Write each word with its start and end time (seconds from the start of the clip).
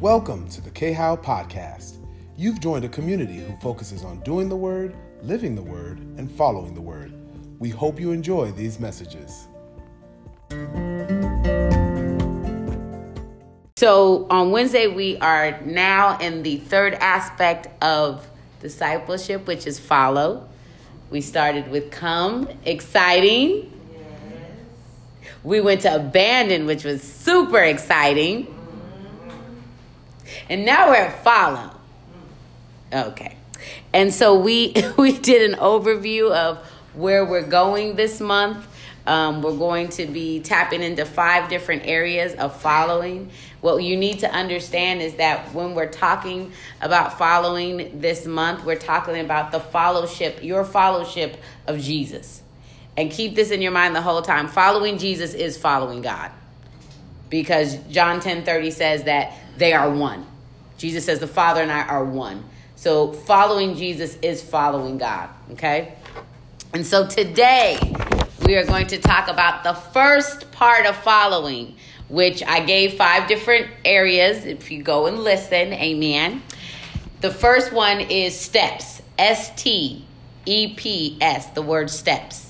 Welcome 0.00 0.48
to 0.50 0.60
the 0.60 0.70
K 0.70 0.92
How 0.92 1.16
Podcast. 1.16 1.96
You've 2.36 2.60
joined 2.60 2.84
a 2.84 2.88
community 2.88 3.38
who 3.38 3.56
focuses 3.56 4.04
on 4.04 4.20
doing 4.20 4.48
the 4.48 4.54
word, 4.54 4.94
living 5.22 5.56
the 5.56 5.62
word, 5.62 5.98
and 6.16 6.30
following 6.30 6.72
the 6.72 6.80
word. 6.80 7.12
We 7.58 7.70
hope 7.70 7.98
you 7.98 8.12
enjoy 8.12 8.52
these 8.52 8.78
messages. 8.78 9.48
So 13.76 14.28
on 14.30 14.52
Wednesday, 14.52 14.86
we 14.86 15.16
are 15.16 15.60
now 15.62 16.16
in 16.18 16.44
the 16.44 16.58
third 16.58 16.94
aspect 16.94 17.66
of 17.82 18.24
discipleship, 18.60 19.48
which 19.48 19.66
is 19.66 19.80
follow. 19.80 20.48
We 21.10 21.20
started 21.22 21.72
with 21.72 21.90
come, 21.90 22.48
exciting. 22.64 23.72
Yes. 23.92 24.02
We 25.42 25.60
went 25.60 25.80
to 25.80 25.96
abandon, 25.96 26.66
which 26.66 26.84
was 26.84 27.02
super 27.02 27.58
exciting. 27.58 28.54
And 30.48 30.64
now 30.64 30.88
we're 30.88 30.96
at 30.96 31.24
follow. 31.24 31.70
Okay. 32.92 33.36
And 33.92 34.12
so 34.12 34.38
we 34.38 34.74
we 34.98 35.18
did 35.18 35.50
an 35.50 35.58
overview 35.58 36.30
of 36.30 36.58
where 36.94 37.24
we're 37.24 37.46
going 37.46 37.96
this 37.96 38.20
month. 38.20 38.66
Um, 39.06 39.40
we're 39.40 39.56
going 39.56 39.88
to 39.90 40.04
be 40.04 40.40
tapping 40.40 40.82
into 40.82 41.06
five 41.06 41.48
different 41.48 41.86
areas 41.86 42.34
of 42.34 42.60
following. 42.60 43.30
What 43.62 43.82
you 43.82 43.96
need 43.96 44.18
to 44.18 44.30
understand 44.30 45.00
is 45.00 45.14
that 45.14 45.54
when 45.54 45.74
we're 45.74 45.90
talking 45.90 46.52
about 46.82 47.16
following 47.16 48.00
this 48.00 48.26
month, 48.26 48.64
we're 48.66 48.76
talking 48.76 49.18
about 49.18 49.50
the 49.50 49.60
fellowship, 49.60 50.42
your 50.42 50.62
fellowship 50.62 51.38
of 51.66 51.80
Jesus. 51.80 52.42
And 52.98 53.10
keep 53.10 53.34
this 53.34 53.50
in 53.50 53.62
your 53.62 53.72
mind 53.72 53.96
the 53.96 54.02
whole 54.02 54.20
time. 54.20 54.46
Following 54.46 54.98
Jesus 54.98 55.32
is 55.32 55.56
following 55.56 56.02
God. 56.02 56.30
Because 57.28 57.76
John 57.90 58.20
10 58.20 58.44
30 58.44 58.70
says 58.70 59.04
that 59.04 59.34
they 59.56 59.72
are 59.72 59.90
one. 59.90 60.26
Jesus 60.78 61.04
says 61.04 61.18
the 61.18 61.26
Father 61.26 61.62
and 61.62 61.70
I 61.70 61.82
are 61.82 62.04
one. 62.04 62.44
So 62.76 63.12
following 63.12 63.74
Jesus 63.74 64.16
is 64.22 64.42
following 64.42 64.98
God. 64.98 65.28
Okay? 65.52 65.94
And 66.72 66.86
so 66.86 67.06
today 67.06 67.78
we 68.46 68.56
are 68.56 68.64
going 68.64 68.86
to 68.88 68.98
talk 68.98 69.28
about 69.28 69.64
the 69.64 69.74
first 69.74 70.52
part 70.52 70.86
of 70.86 70.96
following, 70.96 71.74
which 72.08 72.42
I 72.42 72.60
gave 72.60 72.94
five 72.94 73.26
different 73.26 73.66
areas. 73.84 74.44
If 74.44 74.70
you 74.70 74.82
go 74.82 75.06
and 75.06 75.18
listen, 75.18 75.72
amen. 75.72 76.42
The 77.20 77.30
first 77.30 77.72
one 77.72 78.00
is 78.00 78.38
steps. 78.38 79.02
S 79.18 79.52
T 79.56 80.04
E 80.46 80.74
P 80.74 81.18
S, 81.20 81.46
the 81.50 81.62
word 81.62 81.90
steps. 81.90 82.47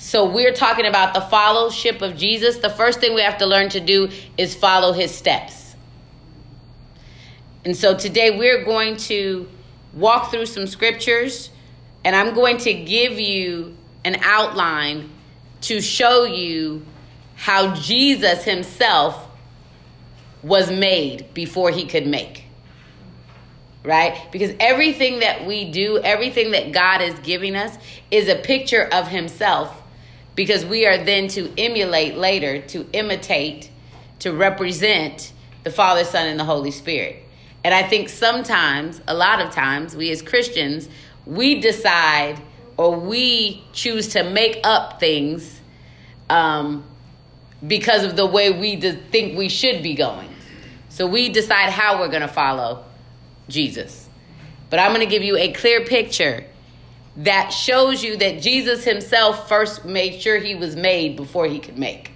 So 0.00 0.30
we're 0.30 0.52
talking 0.52 0.86
about 0.86 1.12
the 1.12 1.20
fellowship 1.20 2.02
of 2.02 2.16
Jesus. 2.16 2.58
The 2.58 2.70
first 2.70 3.00
thing 3.00 3.16
we 3.16 3.22
have 3.22 3.38
to 3.38 3.46
learn 3.46 3.68
to 3.70 3.80
do 3.80 4.10
is 4.36 4.54
follow 4.54 4.92
his 4.92 5.12
steps. 5.12 5.74
And 7.64 7.76
so 7.76 7.96
today 7.96 8.38
we're 8.38 8.64
going 8.64 8.96
to 8.96 9.48
walk 9.92 10.30
through 10.30 10.46
some 10.46 10.68
scriptures 10.68 11.50
and 12.04 12.14
I'm 12.14 12.32
going 12.32 12.58
to 12.58 12.72
give 12.72 13.18
you 13.18 13.76
an 14.04 14.18
outline 14.22 15.10
to 15.62 15.80
show 15.80 16.24
you 16.24 16.86
how 17.34 17.74
Jesus 17.74 18.44
himself 18.44 19.26
was 20.44 20.70
made 20.70 21.34
before 21.34 21.72
he 21.72 21.86
could 21.86 22.06
make. 22.06 22.44
Right? 23.82 24.28
Because 24.30 24.52
everything 24.60 25.20
that 25.20 25.44
we 25.44 25.72
do, 25.72 25.98
everything 25.98 26.52
that 26.52 26.70
God 26.70 27.02
is 27.02 27.18
giving 27.18 27.56
us 27.56 27.76
is 28.12 28.28
a 28.28 28.36
picture 28.36 28.88
of 28.92 29.08
himself 29.08 29.82
because 30.38 30.64
we 30.64 30.86
are 30.86 31.02
then 31.02 31.26
to 31.26 31.52
emulate 31.58 32.16
later, 32.16 32.60
to 32.60 32.86
imitate, 32.92 33.68
to 34.20 34.32
represent 34.32 35.32
the 35.64 35.70
Father, 35.72 36.04
Son, 36.04 36.28
and 36.28 36.38
the 36.38 36.44
Holy 36.44 36.70
Spirit. 36.70 37.24
And 37.64 37.74
I 37.74 37.82
think 37.82 38.08
sometimes, 38.08 39.00
a 39.08 39.14
lot 39.14 39.40
of 39.40 39.50
times, 39.50 39.96
we 39.96 40.12
as 40.12 40.22
Christians, 40.22 40.88
we 41.26 41.60
decide 41.60 42.40
or 42.76 42.94
we 42.94 43.64
choose 43.72 44.06
to 44.10 44.22
make 44.22 44.60
up 44.62 45.00
things 45.00 45.60
um, 46.30 46.84
because 47.66 48.04
of 48.04 48.14
the 48.14 48.24
way 48.24 48.52
we 48.52 48.80
think 48.80 49.36
we 49.36 49.48
should 49.48 49.82
be 49.82 49.94
going. 49.94 50.32
So 50.88 51.08
we 51.08 51.30
decide 51.30 51.70
how 51.70 51.98
we're 51.98 52.10
going 52.10 52.22
to 52.22 52.28
follow 52.28 52.84
Jesus. 53.48 54.08
But 54.70 54.78
I'm 54.78 54.94
going 54.94 55.04
to 55.04 55.10
give 55.10 55.24
you 55.24 55.36
a 55.36 55.50
clear 55.50 55.84
picture 55.84 56.44
that 57.18 57.50
shows 57.50 58.02
you 58.02 58.16
that 58.16 58.40
Jesus 58.40 58.84
himself 58.84 59.48
first 59.48 59.84
made 59.84 60.20
sure 60.20 60.38
he 60.38 60.54
was 60.54 60.76
made 60.76 61.16
before 61.16 61.46
he 61.46 61.58
could 61.58 61.76
make. 61.76 62.12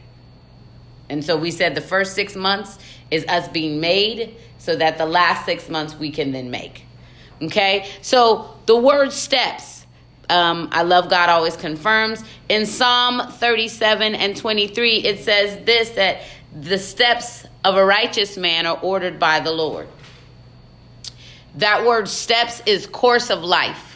And 1.09 1.25
so 1.25 1.37
we 1.37 1.51
said 1.51 1.75
the 1.75 1.81
first 1.81 2.15
six 2.15 2.37
months 2.37 2.79
is 3.11 3.25
us 3.27 3.49
being 3.49 3.81
made 3.81 4.37
so 4.59 4.77
that 4.77 4.99
the 4.99 5.07
last 5.07 5.45
six 5.45 5.69
months 5.69 5.97
we 5.97 6.11
can 6.11 6.31
then 6.31 6.51
make. 6.51 6.85
Okay? 7.43 7.91
So 8.01 8.57
the 8.67 8.77
word 8.77 9.13
steps, 9.13 9.85
um, 10.31 10.69
I 10.71 10.83
love 10.83 11.11
God 11.11 11.29
always 11.29 11.57
confirms. 11.57 12.23
In 12.49 12.65
Psalm 12.65 13.29
37 13.29 14.15
and 14.15 14.37
23, 14.37 14.99
it 14.99 15.25
says 15.25 15.65
this 15.65 15.91
that 15.91 16.23
the 16.59 16.79
steps 16.79 17.45
of 17.65 17.77
a 17.77 17.85
righteous 17.85 18.37
man 18.37 18.67
are 18.67 18.79
ordered 18.81 19.19
by 19.19 19.41
the 19.41 19.51
Lord. 19.51 19.89
That 21.57 21.85
word 21.85 22.09
steps 22.09 22.63
is 22.67 22.87
course 22.87 23.31
of 23.31 23.43
life. 23.43 23.92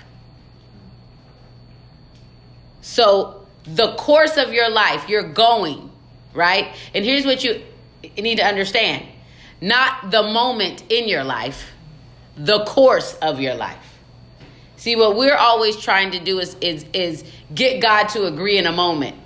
So 2.86 3.44
the 3.64 3.97
course 3.97 4.36
of 4.36 4.52
your 4.52 4.70
life, 4.70 5.08
you're 5.08 5.32
going, 5.32 5.91
right? 6.32 6.72
And 6.94 7.04
here's 7.04 7.26
what 7.26 7.42
you 7.42 7.60
need 8.16 8.36
to 8.36 8.47
understand. 8.47 9.04
Not 9.60 10.12
the 10.12 10.22
moment 10.22 10.84
in 10.88 11.08
your 11.08 11.25
life, 11.25 11.69
the 12.36 12.64
course 12.64 13.14
of 13.14 13.41
your 13.41 13.54
life. 13.54 13.98
See, 14.76 14.94
what 14.94 15.16
we're 15.16 15.34
always 15.34 15.76
trying 15.76 16.12
to 16.12 16.20
do 16.20 16.38
is 16.38 16.54
is 16.60 16.86
is 16.92 17.25
get 17.52 17.82
God 17.82 18.04
to 18.10 18.26
agree 18.26 18.56
in 18.56 18.66
a 18.66 18.72
moment 18.72 19.16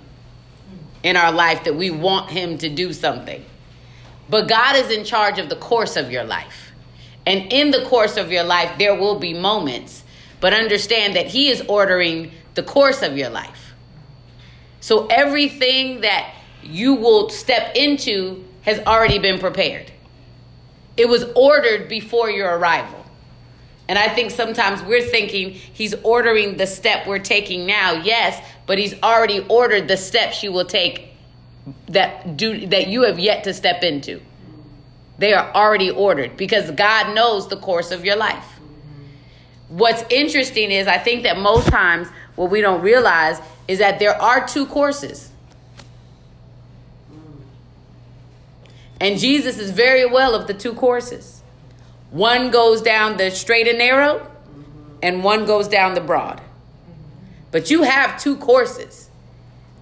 in 1.03 1.15
our 1.15 1.31
life 1.31 1.65
that 1.65 1.75
we 1.75 1.91
want 1.91 2.31
him 2.31 2.57
to 2.57 2.69
do 2.69 2.93
something. 2.93 3.45
But 4.27 4.47
God 4.47 4.75
is 4.75 4.89
in 4.89 5.05
charge 5.05 5.37
of 5.37 5.49
the 5.49 5.55
course 5.55 5.97
of 5.97 6.11
your 6.11 6.23
life. 6.23 6.71
And 7.27 7.53
in 7.53 7.69
the 7.69 7.85
course 7.85 8.17
of 8.17 8.31
your 8.31 8.43
life 8.43 8.79
there 8.79 8.95
will 8.95 9.19
be 9.19 9.35
moments, 9.35 10.03
but 10.39 10.51
understand 10.51 11.15
that 11.15 11.27
he 11.27 11.49
is 11.49 11.61
ordering 11.67 12.31
the 12.53 12.63
course 12.63 13.01
of 13.01 13.17
your 13.17 13.29
life. 13.29 13.73
So 14.79 15.07
everything 15.07 16.01
that 16.01 16.33
you 16.63 16.95
will 16.95 17.29
step 17.29 17.75
into 17.75 18.45
has 18.63 18.79
already 18.79 19.19
been 19.19 19.39
prepared. 19.39 19.91
It 20.97 21.07
was 21.07 21.25
ordered 21.35 21.87
before 21.87 22.29
your 22.29 22.57
arrival. 22.57 23.05
And 23.87 23.97
I 23.97 24.07
think 24.07 24.31
sometimes 24.31 24.81
we're 24.83 25.01
thinking 25.01 25.51
he's 25.51 25.93
ordering 26.03 26.57
the 26.57 26.67
step 26.67 27.07
we're 27.07 27.19
taking 27.19 27.65
now. 27.65 27.93
Yes, 27.93 28.41
but 28.65 28.77
he's 28.77 28.93
already 29.01 29.45
ordered 29.49 29.87
the 29.87 29.97
steps 29.97 30.43
you 30.43 30.51
will 30.51 30.65
take 30.65 31.09
that 31.89 32.37
do 32.37 32.65
that 32.67 32.87
you 32.87 33.03
have 33.03 33.19
yet 33.19 33.43
to 33.43 33.53
step 33.53 33.83
into. 33.83 34.21
They 35.17 35.33
are 35.33 35.51
already 35.53 35.91
ordered 35.91 36.37
because 36.37 36.71
God 36.71 37.13
knows 37.13 37.47
the 37.47 37.57
course 37.57 37.91
of 37.91 38.05
your 38.05 38.15
life. 38.15 38.60
What's 39.71 40.03
interesting 40.09 40.69
is 40.69 40.85
I 40.85 40.97
think 40.97 41.23
that 41.23 41.37
most 41.37 41.69
times 41.69 42.09
what 42.35 42.51
we 42.51 42.59
don't 42.59 42.81
realize 42.81 43.39
is 43.69 43.79
that 43.79 43.99
there 43.99 44.21
are 44.21 44.45
two 44.45 44.65
courses. 44.65 45.31
And 48.99 49.17
Jesus 49.17 49.57
is 49.57 49.71
very 49.71 50.05
well 50.05 50.35
of 50.35 50.47
the 50.47 50.53
two 50.53 50.73
courses. 50.73 51.41
One 52.09 52.51
goes 52.51 52.81
down 52.81 53.15
the 53.15 53.31
straight 53.31 53.65
and 53.69 53.77
narrow, 53.77 54.29
and 55.01 55.23
one 55.23 55.45
goes 55.45 55.69
down 55.69 55.93
the 55.93 56.01
broad. 56.01 56.41
But 57.51 57.71
you 57.71 57.83
have 57.83 58.21
two 58.21 58.35
courses. 58.35 59.09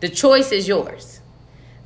The 0.02 0.10
choice 0.10 0.52
is 0.52 0.68
yours. 0.68 1.20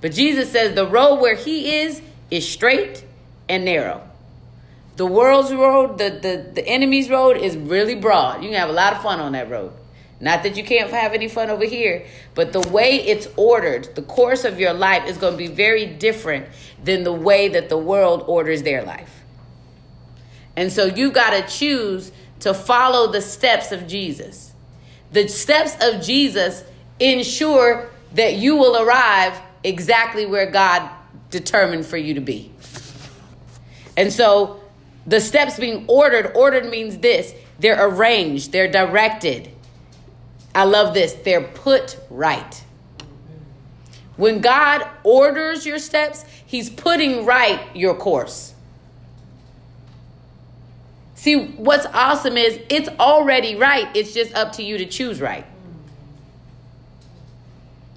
But 0.01 0.11
Jesus 0.11 0.51
says 0.51 0.75
the 0.75 0.85
road 0.85 1.21
where 1.21 1.35
he 1.35 1.77
is 1.77 2.01
is 2.29 2.47
straight 2.47 3.05
and 3.47 3.63
narrow. 3.63 4.01
The 4.95 5.05
world's 5.05 5.51
road, 5.51 5.97
the, 5.97 6.09
the, 6.09 6.51
the 6.53 6.67
enemy's 6.67 7.09
road 7.09 7.37
is 7.37 7.57
really 7.57 7.95
broad. 7.95 8.43
You 8.43 8.49
can 8.49 8.59
have 8.59 8.69
a 8.69 8.73
lot 8.73 8.93
of 8.93 9.01
fun 9.01 9.19
on 9.19 9.31
that 9.31 9.49
road. 9.49 9.73
Not 10.19 10.43
that 10.43 10.55
you 10.55 10.63
can't 10.63 10.89
have 10.91 11.13
any 11.13 11.27
fun 11.27 11.49
over 11.49 11.65
here, 11.65 12.05
but 12.33 12.53
the 12.53 12.61
way 12.61 12.95
it's 12.95 13.27
ordered, 13.35 13.93
the 13.95 14.03
course 14.03 14.45
of 14.45 14.59
your 14.59 14.73
life 14.73 15.07
is 15.07 15.17
going 15.17 15.33
to 15.33 15.37
be 15.37 15.47
very 15.47 15.85
different 15.85 16.45
than 16.81 17.03
the 17.03 17.11
way 17.11 17.49
that 17.49 17.67
the 17.69 17.77
world 17.77 18.23
orders 18.27 18.63
their 18.63 18.83
life. 18.83 19.21
And 20.55 20.71
so 20.71 20.85
you've 20.85 21.13
got 21.13 21.31
to 21.31 21.51
choose 21.53 22.11
to 22.41 22.53
follow 22.53 23.11
the 23.11 23.21
steps 23.21 23.71
of 23.71 23.87
Jesus. 23.87 24.53
The 25.11 25.27
steps 25.27 25.75
of 25.81 26.01
Jesus 26.01 26.63
ensure 26.99 27.89
that 28.13 28.35
you 28.35 28.55
will 28.55 28.81
arrive 28.81 29.37
exactly 29.63 30.25
where 30.25 30.49
God 30.49 30.89
determined 31.31 31.85
for 31.85 31.97
you 31.97 32.13
to 32.13 32.21
be. 32.21 32.51
And 33.97 34.13
so 34.13 34.62
the 35.05 35.19
steps 35.19 35.59
being 35.59 35.85
ordered, 35.87 36.31
ordered 36.35 36.69
means 36.69 36.97
this 36.99 37.33
they're 37.59 37.87
arranged, 37.87 38.51
they're 38.51 38.71
directed. 38.71 39.49
I 40.55 40.65
love 40.65 40.93
this. 40.93 41.13
They're 41.13 41.41
put 41.41 41.99
right. 42.09 42.63
When 44.17 44.41
God 44.41 44.87
orders 45.03 45.65
your 45.65 45.79
steps, 45.79 46.25
He's 46.45 46.69
putting 46.69 47.25
right 47.25 47.75
your 47.75 47.95
course. 47.95 48.53
See, 51.15 51.47
what's 51.47 51.85
awesome 51.87 52.37
is 52.37 52.59
it's 52.69 52.89
already 52.99 53.55
right. 53.55 53.87
It's 53.95 54.13
just 54.13 54.35
up 54.35 54.51
to 54.53 54.63
you 54.63 54.77
to 54.77 54.85
choose 54.85 55.21
right. 55.21 55.45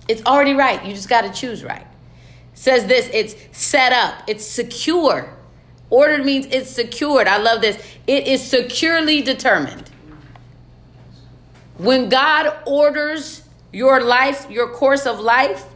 It's 0.09 0.25
already 0.25 0.55
right. 0.55 0.85
You 0.85 0.95
just 0.95 1.09
got 1.09 1.23
to 1.23 1.33
choose 1.33 1.65
right. 1.65 1.87
says 2.55 2.87
this 2.87 3.11
it's 3.13 3.35
set 3.53 3.93
up, 3.93 4.23
it's 4.27 4.47
secure. 4.47 5.36
Ordered 5.89 6.25
means 6.25 6.47
it's 6.47 6.71
secured. 6.71 7.29
I 7.29 7.39
love 7.39 7.61
this. 7.61 7.81
It 8.07 8.27
is 8.27 8.43
securely 8.43 9.23
determined. 9.23 9.91
When 11.79 12.09
God 12.09 12.57
orders 12.67 13.43
your 13.73 14.03
life, 14.03 14.51
your 14.51 14.69
course 14.69 15.07
of 15.07 15.21
life, 15.21 15.67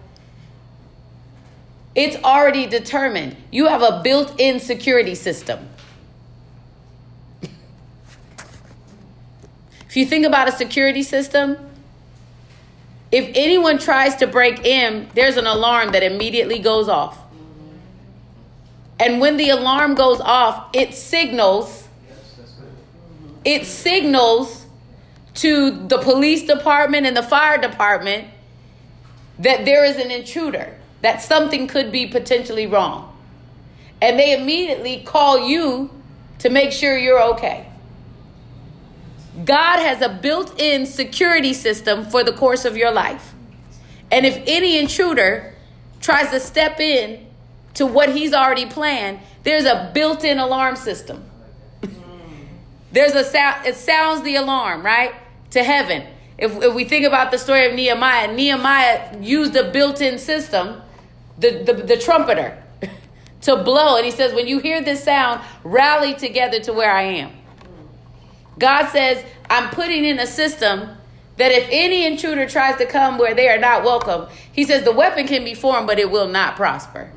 it's 1.95 2.17
already 2.25 2.67
determined. 2.67 3.37
You 3.51 3.69
have 3.69 3.83
a 3.83 4.01
built 4.03 4.41
in 4.41 4.59
security 4.59 5.15
system. 5.15 5.69
if 7.43 7.51
you 9.97 10.07
think 10.07 10.25
about 10.25 10.49
a 10.49 10.53
security 10.53 11.03
system, 11.03 11.59
if 13.12 13.31
anyone 13.35 13.79
tries 13.79 14.17
to 14.17 14.27
break 14.27 14.65
in, 14.65 15.09
there's 15.15 15.37
an 15.37 15.47
alarm 15.47 15.93
that 15.93 16.03
immediately 16.03 16.59
goes 16.59 16.89
off. 16.89 17.20
And 19.00 19.20
when 19.20 19.37
the 19.37 19.49
alarm 19.49 19.94
goes 19.94 20.20
off, 20.20 20.69
it 20.75 20.94
signals 20.94 21.81
it 23.44 23.67
signals 23.67 24.67
to 25.35 25.70
the 25.87 25.99
police 25.99 26.47
department 26.47 27.06
and 27.06 27.17
the 27.17 27.23
fire 27.23 27.58
department 27.58 28.29
that 29.38 29.64
there 29.64 29.85
is 29.85 29.97
an 29.97 30.11
intruder, 30.11 30.76
that 31.00 31.23
something 31.23 31.67
could 31.67 31.91
be 31.91 32.06
potentially 32.06 32.67
wrong. 32.67 33.06
And 34.02 34.19
they 34.19 34.38
immediately 34.38 35.02
call 35.02 35.49
you 35.49 35.91
to 36.41 36.50
make 36.50 36.73
sure 36.73 36.99
you're 36.99 37.23
okay. 37.35 37.67
God 39.44 39.79
has 39.79 40.02
a 40.02 40.08
built 40.08 40.61
in 40.61 40.85
security 40.85 41.55
system 41.55 42.05
for 42.05 42.23
the 42.23 42.32
course 42.32 42.64
of 42.64 42.76
your 42.76 42.91
life. 42.91 43.35
And 44.11 44.26
if 44.26 44.43
any 44.47 44.79
intruder 44.79 45.55
tries 46.00 46.31
to 46.31 46.41
step 46.41 46.81
in 46.81 47.26
to 47.75 47.87
what 47.87 48.15
he's 48.15 48.33
already 48.33 48.67
planned, 48.67 49.21
there's 49.43 49.65
a 49.65 49.91
built 49.95 50.25
in 50.25 50.39
alarm 50.39 50.77
system. 50.77 51.25
there's 52.93 53.15
a 53.15 53.25
sound, 53.25 53.67
it 53.67 53.75
sounds 53.77 54.23
the 54.23 54.37
alarm, 54.37 54.85
right? 54.85 55.15
To 55.51 55.63
heaven. 55.63 56.07
If, 56.39 56.63
if 56.63 56.75
we 56.75 56.85
think 56.85 57.07
about 57.07 57.31
the 57.31 57.39
story 57.39 57.67
of 57.67 57.75
Nehemiah, 57.75 58.33
Nehemiah 58.33 59.19
used 59.21 59.55
a 59.57 59.71
built 59.71 60.01
in 60.01 60.19
system, 60.19 60.81
the, 61.39 61.63
the, 61.65 61.75
the 61.75 61.97
trumpeter, 61.97 62.63
to 63.43 63.57
blow. 63.63 63.97
And 63.97 64.05
he 64.05 64.11
says, 64.11 64.35
When 64.35 64.47
you 64.47 64.59
hear 64.59 64.83
this 64.83 65.05
sound, 65.05 65.43
rally 65.65 66.15
together 66.15 66.61
to 66.61 66.73
where 66.73 66.91
I 66.91 67.03
am. 67.03 67.33
God 68.59 68.89
says, 68.89 69.25
I'm 69.49 69.71
putting 69.71 70.05
in 70.05 70.19
a 70.19 70.27
system 70.27 70.97
that 71.37 71.53
if 71.53 71.67
any 71.71 72.05
intruder 72.05 72.47
tries 72.47 72.77
to 72.77 72.87
come 72.87 73.17
where 73.19 73.35
they 73.35 73.49
are 73.49 73.59
not 73.59 73.83
welcome, 73.83 74.27
he 74.53 74.65
says 74.65 74.85
the 74.85 74.93
weapon 74.93 75.27
can 75.27 75.43
be 75.43 75.55
formed, 75.55 75.87
but 75.87 75.99
it 75.99 76.11
will 76.11 76.29
not 76.29 76.57
prosper. 76.57 77.11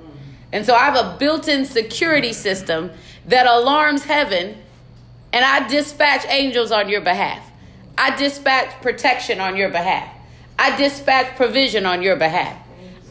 And 0.54 0.68
so 0.68 0.76
I 0.76 0.86
have 0.86 0.96
a 0.96 1.18
built 1.18 1.48
in 1.48 1.66
security 1.66 2.32
system 2.32 2.92
that 3.26 3.48
alarms 3.48 4.04
heaven, 4.04 4.56
and 5.34 5.44
I 5.44 5.68
dispatch 5.68 6.26
angels 6.30 6.72
on 6.72 6.90
your 6.90 7.02
behalf. 7.02 7.50
I 7.98 8.16
dispatch 8.16 8.80
protection 8.84 9.40
on 9.40 9.58
your 9.58 9.70
behalf. 9.70 10.16
I 10.60 10.78
dispatch 10.78 11.36
provision 11.36 11.88
on 11.88 12.04
your 12.04 12.16
behalf. 12.18 12.56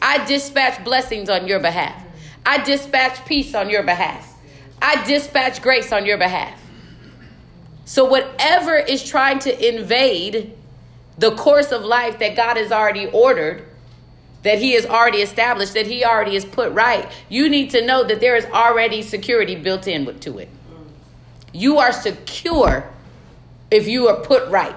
I 0.01 0.25
dispatch 0.25 0.85
blessings 0.85 1.29
on 1.29 1.45
your 1.45 1.59
behalf. 1.59 2.01
I 2.45 2.63
dispatch 2.63 3.25
peace 3.25 3.53
on 3.53 3.69
your 3.69 3.83
behalf. 3.83 4.33
I 4.81 5.05
dispatch 5.05 5.61
grace 5.61 5.91
on 5.91 6.05
your 6.05 6.17
behalf. 6.17 6.57
So, 7.83 8.05
whatever 8.05 8.77
is 8.77 9.03
trying 9.03 9.39
to 9.39 9.67
invade 9.67 10.53
the 11.17 11.35
course 11.35 11.73
of 11.73 11.83
life 11.83 12.19
that 12.19 12.37
God 12.37 12.55
has 12.55 12.71
already 12.71 13.07
ordered, 13.07 13.65
that 14.43 14.59
He 14.59 14.73
has 14.73 14.85
already 14.85 15.19
established, 15.19 15.73
that 15.73 15.87
He 15.87 16.05
already 16.05 16.35
has 16.35 16.45
put 16.45 16.71
right, 16.73 17.09
you 17.29 17.49
need 17.49 17.71
to 17.71 17.85
know 17.85 18.03
that 18.03 18.19
there 18.21 18.35
is 18.35 18.45
already 18.45 19.01
security 19.01 19.55
built 19.55 19.87
in 19.87 20.19
to 20.19 20.37
it. 20.37 20.49
You 21.51 21.79
are 21.79 21.91
secure 21.91 22.89
if 23.71 23.87
you 23.87 24.07
are 24.07 24.21
put 24.21 24.47
right. 24.49 24.75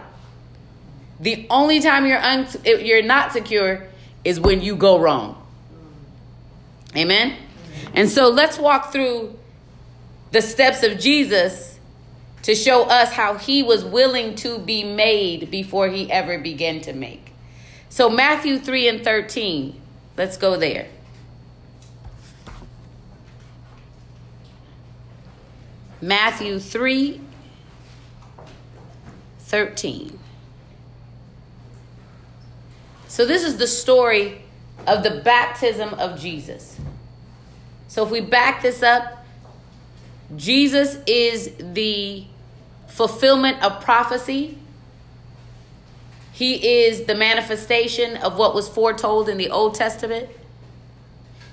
The 1.21 1.47
only 1.51 1.81
time 1.81 2.07
you're 2.07 2.19
un- 2.19 2.49
you're 2.65 3.03
not 3.03 3.33
secure 3.33 3.87
is 4.25 4.39
when 4.39 4.61
you 4.61 4.77
go 4.77 4.99
wrong. 4.99 5.43
Amen. 6.95 7.37
And 7.95 8.11
so 8.11 8.29
let's 8.29 8.59
walk 8.59 8.93
through 8.93 9.39
the 10.33 10.43
steps 10.43 10.83
of 10.83 10.99
Jesus 10.99 11.79
to 12.43 12.55
show 12.55 12.85
us 12.85 13.13
how 13.13 13.35
he 13.39 13.63
was 13.63 13.85
willing 13.85 14.35
to 14.37 14.59
be 14.59 14.85
made 14.85 15.51
before 15.51 15.89
he 15.89 16.11
ever 16.11 16.39
began 16.39 16.81
to 16.83 16.93
make. 16.93 17.33
So, 17.89 18.11
Matthew 18.11 18.59
3 18.59 18.89
and 18.89 19.05
13, 19.05 19.81
let's 20.17 20.37
go 20.37 20.57
there. 20.57 20.89
Matthew 26.01 26.59
3 26.59 27.21
13. 29.39 30.19
So, 33.09 33.25
this 33.25 33.45
is 33.45 33.57
the 33.57 33.67
story 33.67 34.43
of 34.87 35.03
the 35.03 35.23
baptism 35.25 35.95
of 35.95 36.21
Jesus. 36.21 36.79
So, 37.89 38.05
if 38.05 38.11
we 38.11 38.21
back 38.21 38.61
this 38.61 38.83
up, 38.83 39.25
Jesus 40.35 40.99
is 41.07 41.53
the 41.59 42.25
fulfillment 42.89 43.63
of 43.63 43.83
prophecy. 43.83 44.59
He 46.37 46.83
is 46.83 47.07
the 47.07 47.15
manifestation 47.15 48.19
of 48.19 48.37
what 48.37 48.55
was 48.55 48.69
foretold 48.69 49.31
in 49.31 49.39
the 49.39 49.49
Old 49.49 49.75
Testament. 49.75 50.29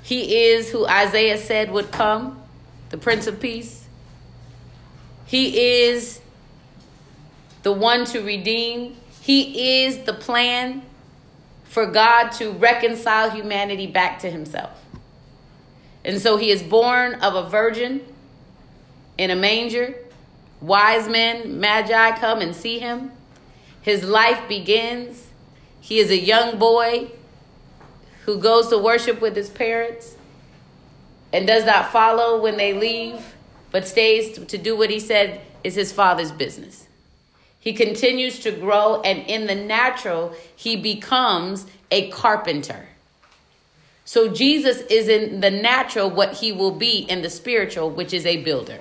He 0.02 0.50
is 0.50 0.72
who 0.72 0.86
Isaiah 0.86 1.38
said 1.38 1.72
would 1.72 1.90
come, 1.90 2.44
the 2.90 2.98
Prince 2.98 3.26
of 3.26 3.40
Peace. 3.40 3.88
He 5.26 5.86
is 5.86 6.20
the 7.62 7.72
one 7.72 8.04
to 8.08 8.20
redeem. 8.20 8.98
He 9.22 9.86
is 9.86 10.00
the 10.00 10.12
plan 10.14 10.82
for 11.64 11.86
God 11.86 12.34
to 12.34 12.52
reconcile 12.52 13.30
humanity 13.30 13.88
back 13.88 14.20
to 14.20 14.30
himself. 14.30 14.84
And 16.04 16.20
so 16.20 16.36
he 16.36 16.52
is 16.52 16.62
born 16.62 17.14
of 17.22 17.36
a 17.36 17.50
virgin 17.50 18.02
in 19.18 19.32
a 19.32 19.36
manger. 19.38 19.96
Wise 20.60 21.08
men, 21.08 21.62
magi 21.62 22.18
come 22.18 22.42
and 22.42 22.54
see 22.54 22.80
him. 22.80 23.14
His 23.84 24.04
life 24.04 24.48
begins. 24.48 25.28
He 25.80 26.00
is 26.00 26.10
a 26.10 26.18
young 26.18 26.58
boy 26.58 27.12
who 28.26 28.40
goes 28.40 28.70
to 28.70 28.78
worship 28.78 29.22
with 29.22 29.36
his 29.36 29.50
parents 29.50 30.16
and 31.32 31.46
does 31.46 31.66
not 31.66 31.92
follow 31.92 32.42
when 32.42 32.58
they 32.58 32.74
leave, 32.74 33.36
but 33.72 33.88
stays 33.88 34.38
to 34.38 34.58
do 34.58 34.76
what 34.78 34.90
he 34.90 35.00
said 35.00 35.42
is 35.64 35.76
his 35.76 35.92
father's 35.92 36.32
business. 36.32 36.88
He 37.60 37.74
continues 37.74 38.40
to 38.40 38.52
grow, 38.52 39.02
and 39.02 39.20
in 39.28 39.48
the 39.48 39.56
natural, 39.56 40.34
he 40.56 40.76
becomes 40.76 41.66
a 41.92 42.10
carpenter. 42.10 42.88
So 44.06 44.28
Jesus 44.28 44.82
is 44.90 45.08
in 45.08 45.40
the 45.40 45.52
natural 45.52 46.10
what 46.10 46.34
he 46.34 46.52
will 46.52 46.72
be 46.72 47.00
in 47.00 47.22
the 47.22 47.30
spiritual, 47.30 47.90
which 47.90 48.14
is 48.14 48.26
a 48.26 48.44
builder. 48.44 48.80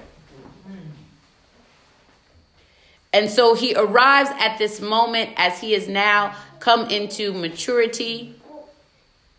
And 3.13 3.29
so 3.29 3.55
he 3.55 3.75
arrives 3.75 4.31
at 4.39 4.59
this 4.59 4.81
moment 4.81 5.31
as 5.37 5.61
he 5.61 5.73
has 5.73 5.89
now 5.89 6.35
come 6.61 6.89
into 6.89 7.33
maturity. 7.33 8.35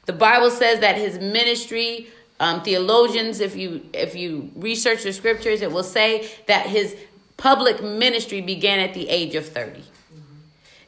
The 0.05 0.13
Bible 0.13 0.51
says 0.51 0.79
that 0.81 0.97
his 0.97 1.17
ministry, 1.17 2.07
um, 2.39 2.61
theologians, 2.61 3.39
if 3.39 3.55
you 3.55 3.83
if 3.93 4.15
you 4.15 4.51
research 4.55 5.03
the 5.03 5.13
scriptures, 5.13 5.61
it 5.61 5.71
will 5.71 5.83
say 5.83 6.29
that 6.47 6.67
his 6.67 6.95
public 7.37 7.81
ministry 7.81 8.41
began 8.41 8.79
at 8.79 8.93
the 8.93 9.09
age 9.09 9.33
of 9.35 9.47
30. 9.47 9.83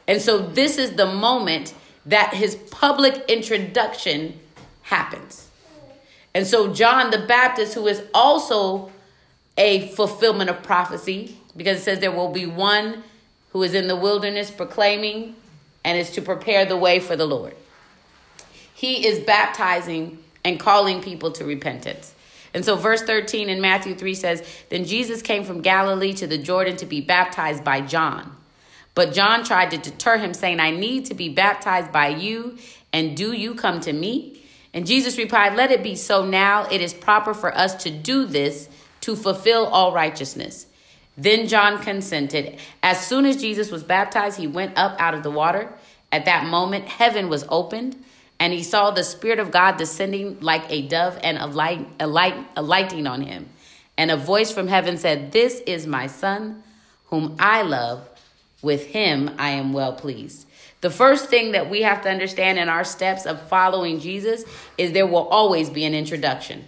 And 0.08 0.22
so 0.22 0.38
this 0.38 0.78
is 0.78 0.94
the 0.94 1.08
moment 1.08 1.74
that 2.06 2.34
his 2.34 2.56
public 2.56 3.26
introduction 3.28 4.40
happens. 4.84 5.50
And 6.36 6.46
so 6.46 6.74
John 6.74 7.10
the 7.10 7.26
Baptist, 7.26 7.74
who 7.74 7.88
is 7.88 8.04
also 8.14 8.92
a 9.58 9.88
fulfillment 9.90 10.50
of 10.50 10.62
prophecy, 10.62 11.38
because 11.56 11.80
it 11.80 11.84
says 11.84 12.00
there 12.00 12.12
will 12.12 12.32
be 12.32 12.46
one 12.46 13.04
who 13.52 13.64
is 13.64 13.74
in 13.74 13.88
the 13.88 13.96
wilderness 13.96 14.52
proclaiming 14.52 15.36
and 15.84 15.98
is 15.98 16.12
to 16.12 16.22
prepare 16.22 16.66
the 16.66 16.78
way 16.78 17.00
for 17.00 17.16
the 17.16 17.26
Lord. 17.26 17.56
He 18.74 19.08
is 19.08 19.20
baptizing 19.20 20.18
and 20.44 20.60
calling 20.60 21.02
people 21.02 21.32
to 21.32 21.46
repentance. 21.46 22.14
And 22.54 22.64
so, 22.64 22.76
verse 22.76 23.02
13 23.02 23.50
in 23.50 23.60
Matthew 23.62 23.96
3 23.96 24.14
says, 24.14 24.64
Then 24.70 24.86
Jesus 24.86 25.22
came 25.22 25.44
from 25.44 25.62
Galilee 25.62 26.14
to 26.14 26.28
the 26.28 26.38
Jordan 26.38 26.78
to 26.78 26.86
be 26.86 27.02
baptized 27.02 27.64
by 27.64 27.82
John. 27.82 28.36
But 28.94 29.14
John 29.14 29.44
tried 29.44 29.72
to 29.72 29.78
deter 29.78 30.18
him, 30.18 30.34
saying, 30.34 30.62
I 30.62 30.72
need 30.72 31.06
to 31.08 31.14
be 31.14 31.28
baptized 31.30 31.92
by 31.92 32.08
you, 32.08 32.58
and 32.94 33.18
do 33.18 33.34
you 33.34 33.56
come 33.56 33.82
to 33.82 33.92
me? 33.92 34.42
And 34.74 34.88
Jesus 34.88 35.18
replied, 35.18 35.56
Let 35.56 35.72
it 35.72 35.84
be 35.84 35.96
so 35.96 36.26
now. 36.26 36.66
It 36.70 36.82
is 36.82 36.94
proper 36.94 37.34
for 37.34 37.56
us 37.56 37.76
to 37.84 37.90
do 37.90 38.26
this 38.26 38.70
to 39.02 39.16
fulfill 39.16 39.66
all 39.66 39.92
righteousness. 39.94 40.66
Then 41.18 41.48
John 41.48 41.82
consented. 41.82 42.58
As 42.84 43.06
soon 43.06 43.26
as 43.26 43.38
Jesus 43.38 43.72
was 43.72 43.84
baptized, 43.84 44.38
he 44.38 44.48
went 44.48 44.78
up 44.78 45.00
out 45.00 45.14
of 45.14 45.24
the 45.24 45.32
water. 45.32 45.72
At 46.12 46.26
that 46.26 46.46
moment, 46.46 46.86
heaven 46.86 47.30
was 47.30 47.46
opened, 47.50 48.04
and 48.40 48.52
he 48.52 48.64
saw 48.64 48.92
the 48.92 49.04
Spirit 49.04 49.40
of 49.40 49.52
God 49.52 49.78
descending 49.78 50.40
like 50.42 50.64
a 50.70 50.82
dove 50.82 51.18
and 51.24 51.38
alight, 51.38 51.88
alight, 52.00 52.36
alighting 52.56 53.08
on 53.08 53.22
him. 53.22 53.50
And 53.98 54.12
a 54.12 54.18
voice 54.18 54.52
from 54.52 54.68
heaven 54.68 54.98
said, 54.98 55.32
This 55.32 55.62
is 55.62 55.88
my 55.88 56.08
Son, 56.08 56.64
whom 57.06 57.36
I 57.40 57.62
love. 57.62 58.10
With 58.62 58.88
him 58.88 59.32
I 59.38 59.52
am 59.52 59.74
well 59.74 59.94
pleased. 59.94 60.48
The 60.82 60.90
first 60.90 61.30
thing 61.30 61.54
that 61.54 61.70
we 61.70 61.84
have 61.84 62.02
to 62.02 62.10
understand 62.10 62.60
in 62.60 62.68
our 62.68 62.84
steps 62.84 63.26
of 63.26 63.42
following 63.48 64.00
Jesus 64.00 64.44
is 64.78 64.92
there 64.92 65.08
will 65.08 65.28
always 65.30 65.70
be 65.70 65.86
an 65.86 65.94
introduction. 65.94 66.66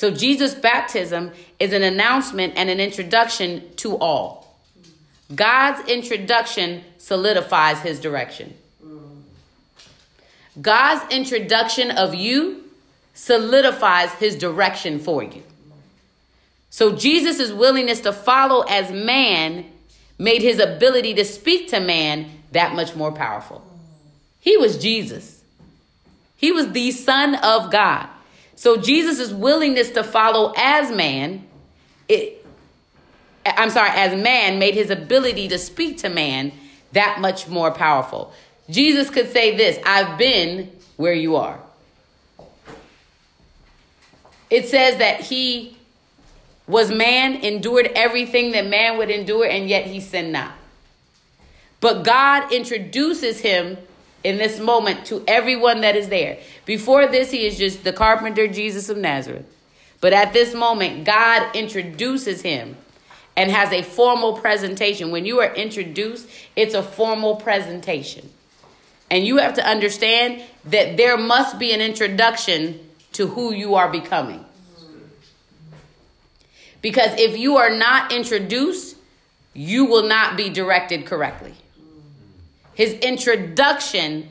So, 0.00 0.10
Jesus' 0.10 0.54
baptism 0.54 1.30
is 1.58 1.74
an 1.74 1.82
announcement 1.82 2.54
and 2.56 2.70
an 2.70 2.80
introduction 2.80 3.64
to 3.76 3.98
all. 3.98 4.58
God's 5.34 5.86
introduction 5.90 6.82
solidifies 6.96 7.80
his 7.80 8.00
direction. 8.00 8.54
God's 10.58 11.12
introduction 11.12 11.90
of 11.90 12.14
you 12.14 12.64
solidifies 13.12 14.10
his 14.12 14.36
direction 14.36 15.00
for 15.00 15.22
you. 15.22 15.42
So, 16.70 16.96
Jesus' 16.96 17.52
willingness 17.52 18.00
to 18.00 18.14
follow 18.14 18.62
as 18.62 18.90
man 18.90 19.66
made 20.18 20.40
his 20.40 20.60
ability 20.60 21.12
to 21.12 21.26
speak 21.26 21.68
to 21.68 21.78
man 21.78 22.30
that 22.52 22.74
much 22.74 22.96
more 22.96 23.12
powerful. 23.12 23.62
He 24.40 24.56
was 24.56 24.78
Jesus, 24.78 25.42
he 26.38 26.52
was 26.52 26.72
the 26.72 26.90
Son 26.90 27.34
of 27.34 27.70
God. 27.70 28.08
So 28.60 28.76
Jesus' 28.76 29.32
willingness 29.32 29.88
to 29.92 30.04
follow 30.04 30.52
as 30.54 30.94
man, 30.94 31.46
it, 32.10 32.44
I'm 33.46 33.70
sorry, 33.70 33.88
as 33.88 34.22
man 34.22 34.58
made 34.58 34.74
his 34.74 34.90
ability 34.90 35.48
to 35.48 35.56
speak 35.56 35.96
to 36.00 36.10
man 36.10 36.52
that 36.92 37.22
much 37.22 37.48
more 37.48 37.70
powerful. 37.70 38.34
Jesus 38.68 39.08
could 39.08 39.32
say 39.32 39.56
this 39.56 39.78
I've 39.86 40.18
been 40.18 40.70
where 40.98 41.14
you 41.14 41.36
are. 41.36 41.58
It 44.50 44.68
says 44.68 44.98
that 44.98 45.22
he 45.22 45.78
was 46.66 46.90
man, 46.90 47.36
endured 47.36 47.86
everything 47.94 48.52
that 48.52 48.66
man 48.66 48.98
would 48.98 49.08
endure, 49.08 49.46
and 49.46 49.70
yet 49.70 49.86
he 49.86 50.00
sinned 50.00 50.32
not. 50.32 50.52
But 51.80 52.02
God 52.02 52.52
introduces 52.52 53.40
him 53.40 53.78
in 54.22 54.38
this 54.38 54.58
moment 54.60 55.06
to 55.06 55.24
everyone 55.26 55.80
that 55.80 55.96
is 55.96 56.08
there. 56.08 56.38
Before 56.66 57.06
this, 57.06 57.30
he 57.30 57.46
is 57.46 57.58
just 57.58 57.84
the 57.84 57.92
carpenter 57.92 58.46
Jesus 58.46 58.88
of 58.88 58.98
Nazareth. 58.98 59.46
But 60.00 60.12
at 60.12 60.32
this 60.32 60.54
moment, 60.54 61.04
God 61.04 61.54
introduces 61.54 62.42
him 62.42 62.76
and 63.36 63.50
has 63.50 63.72
a 63.72 63.82
formal 63.82 64.34
presentation. 64.34 65.10
When 65.10 65.24
you 65.24 65.40
are 65.40 65.54
introduced, 65.54 66.28
it's 66.56 66.74
a 66.74 66.82
formal 66.82 67.36
presentation. 67.36 68.30
And 69.10 69.26
you 69.26 69.38
have 69.38 69.54
to 69.54 69.66
understand 69.66 70.42
that 70.66 70.96
there 70.96 71.16
must 71.16 71.58
be 71.58 71.72
an 71.72 71.80
introduction 71.80 72.80
to 73.12 73.26
who 73.26 73.52
you 73.52 73.74
are 73.74 73.90
becoming. 73.90 74.44
Because 76.82 77.18
if 77.18 77.36
you 77.36 77.56
are 77.56 77.76
not 77.76 78.12
introduced, 78.12 78.96
you 79.52 79.84
will 79.84 80.06
not 80.06 80.36
be 80.36 80.48
directed 80.48 81.06
correctly. 81.06 81.54
His 82.80 82.94
introduction 82.94 84.26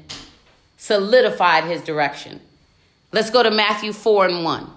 solidified 0.75 1.65
his 1.65 1.83
direction. 1.83 2.41
Let's 3.11 3.29
go 3.29 3.43
to 3.43 3.51
Matthew 3.51 3.93
4 3.93 4.25
and 4.25 4.43
1. 4.43 4.71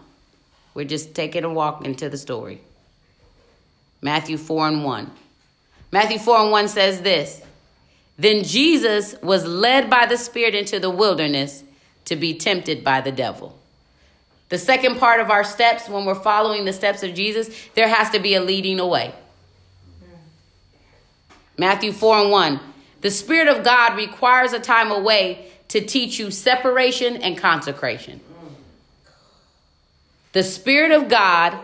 We're 0.74 0.84
just 0.84 1.14
taking 1.14 1.42
a 1.42 1.50
walk 1.50 1.82
into 1.82 2.10
the 2.10 2.18
story. 2.18 2.60
Matthew 4.02 4.36
4 4.36 4.68
and 4.68 4.84
1. 4.84 5.10
Matthew 5.90 6.18
4 6.18 6.40
and 6.40 6.50
1 6.50 6.68
says 6.68 7.00
this 7.00 7.40
Then 8.18 8.44
Jesus 8.44 9.14
was 9.22 9.46
led 9.46 9.88
by 9.88 10.04
the 10.04 10.18
Spirit 10.18 10.54
into 10.54 10.78
the 10.78 10.90
wilderness 10.90 11.64
to 12.04 12.14
be 12.14 12.34
tempted 12.34 12.84
by 12.84 13.00
the 13.00 13.10
devil. 13.10 13.58
The 14.50 14.58
second 14.58 14.98
part 14.98 15.18
of 15.18 15.30
our 15.30 15.44
steps, 15.44 15.88
when 15.88 16.04
we're 16.04 16.14
following 16.14 16.66
the 16.66 16.74
steps 16.74 17.02
of 17.02 17.14
Jesus, 17.14 17.48
there 17.74 17.88
has 17.88 18.10
to 18.10 18.18
be 18.18 18.34
a 18.34 18.42
leading 18.42 18.80
away. 18.80 19.14
Matthew 21.56 21.92
4 21.92 22.18
and 22.18 22.30
1. 22.30 22.60
The 23.02 23.10
Spirit 23.10 23.48
of 23.48 23.64
God 23.64 23.96
requires 23.96 24.52
a 24.52 24.60
time 24.60 24.90
away 24.90 25.50
to 25.68 25.80
teach 25.80 26.18
you 26.18 26.30
separation 26.30 27.16
and 27.16 27.36
consecration. 27.36 28.20
The 30.32 30.42
Spirit 30.42 30.92
of 30.92 31.08
God 31.08 31.58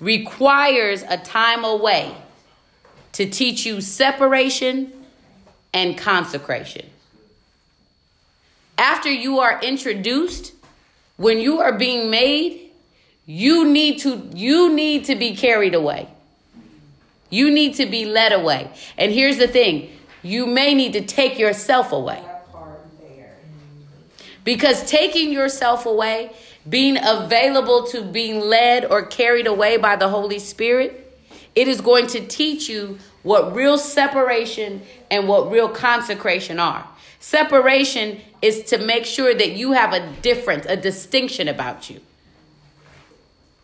requires 0.00 1.02
a 1.08 1.16
time 1.16 1.64
away 1.64 2.14
to 3.12 3.28
teach 3.28 3.64
you 3.64 3.80
separation 3.80 4.92
and 5.72 5.96
consecration. 5.96 6.86
After 8.76 9.10
you 9.10 9.40
are 9.40 9.60
introduced, 9.62 10.52
when 11.16 11.38
you 11.38 11.60
are 11.60 11.76
being 11.76 12.10
made, 12.10 12.70
you 13.26 13.68
need 13.68 14.00
to 14.00 14.28
you 14.34 14.74
need 14.74 15.04
to 15.04 15.14
be 15.14 15.36
carried 15.36 15.74
away. 15.74 16.08
You 17.28 17.50
need 17.50 17.74
to 17.74 17.86
be 17.86 18.06
led 18.06 18.32
away. 18.32 18.70
And 18.98 19.12
here's 19.12 19.36
the 19.36 19.46
thing, 19.46 19.90
you 20.22 20.46
may 20.46 20.74
need 20.74 20.92
to 20.94 21.00
take 21.00 21.38
yourself 21.38 21.92
away. 21.92 22.22
Because 24.44 24.84
taking 24.88 25.32
yourself 25.32 25.86
away, 25.86 26.32
being 26.68 26.98
available 27.02 27.86
to 27.88 28.02
being 28.02 28.40
led 28.40 28.84
or 28.84 29.04
carried 29.04 29.46
away 29.46 29.76
by 29.76 29.96
the 29.96 30.08
Holy 30.08 30.38
Spirit, 30.38 31.06
it 31.54 31.68
is 31.68 31.80
going 31.80 32.06
to 32.08 32.26
teach 32.26 32.68
you 32.68 32.98
what 33.22 33.54
real 33.54 33.76
separation 33.76 34.82
and 35.10 35.28
what 35.28 35.50
real 35.50 35.68
consecration 35.68 36.58
are. 36.58 36.86
Separation 37.18 38.20
is 38.40 38.62
to 38.64 38.78
make 38.78 39.04
sure 39.04 39.34
that 39.34 39.52
you 39.52 39.72
have 39.72 39.92
a 39.92 40.06
difference, 40.22 40.64
a 40.66 40.76
distinction 40.76 41.48
about 41.48 41.90
you. 41.90 42.00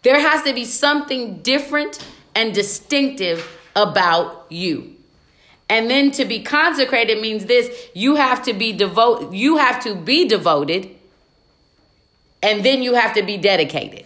There 0.02 0.20
has 0.20 0.42
to 0.42 0.52
be 0.52 0.64
something 0.64 1.38
different 1.38 2.06
and 2.34 2.52
distinctive 2.54 3.48
about 3.74 4.46
you. 4.50 4.95
And 5.68 5.90
then 5.90 6.10
to 6.12 6.24
be 6.24 6.42
consecrated 6.42 7.20
means 7.20 7.46
this 7.46 7.88
you 7.94 8.16
have 8.16 8.44
to 8.44 8.52
be 8.52 8.72
devoted 8.72 9.34
you 9.34 9.56
have 9.56 9.82
to 9.82 9.94
be 9.94 10.26
devoted 10.26 10.90
and 12.42 12.64
then 12.64 12.82
you 12.82 12.94
have 12.94 13.14
to 13.14 13.22
be 13.22 13.36
dedicated. 13.36 14.04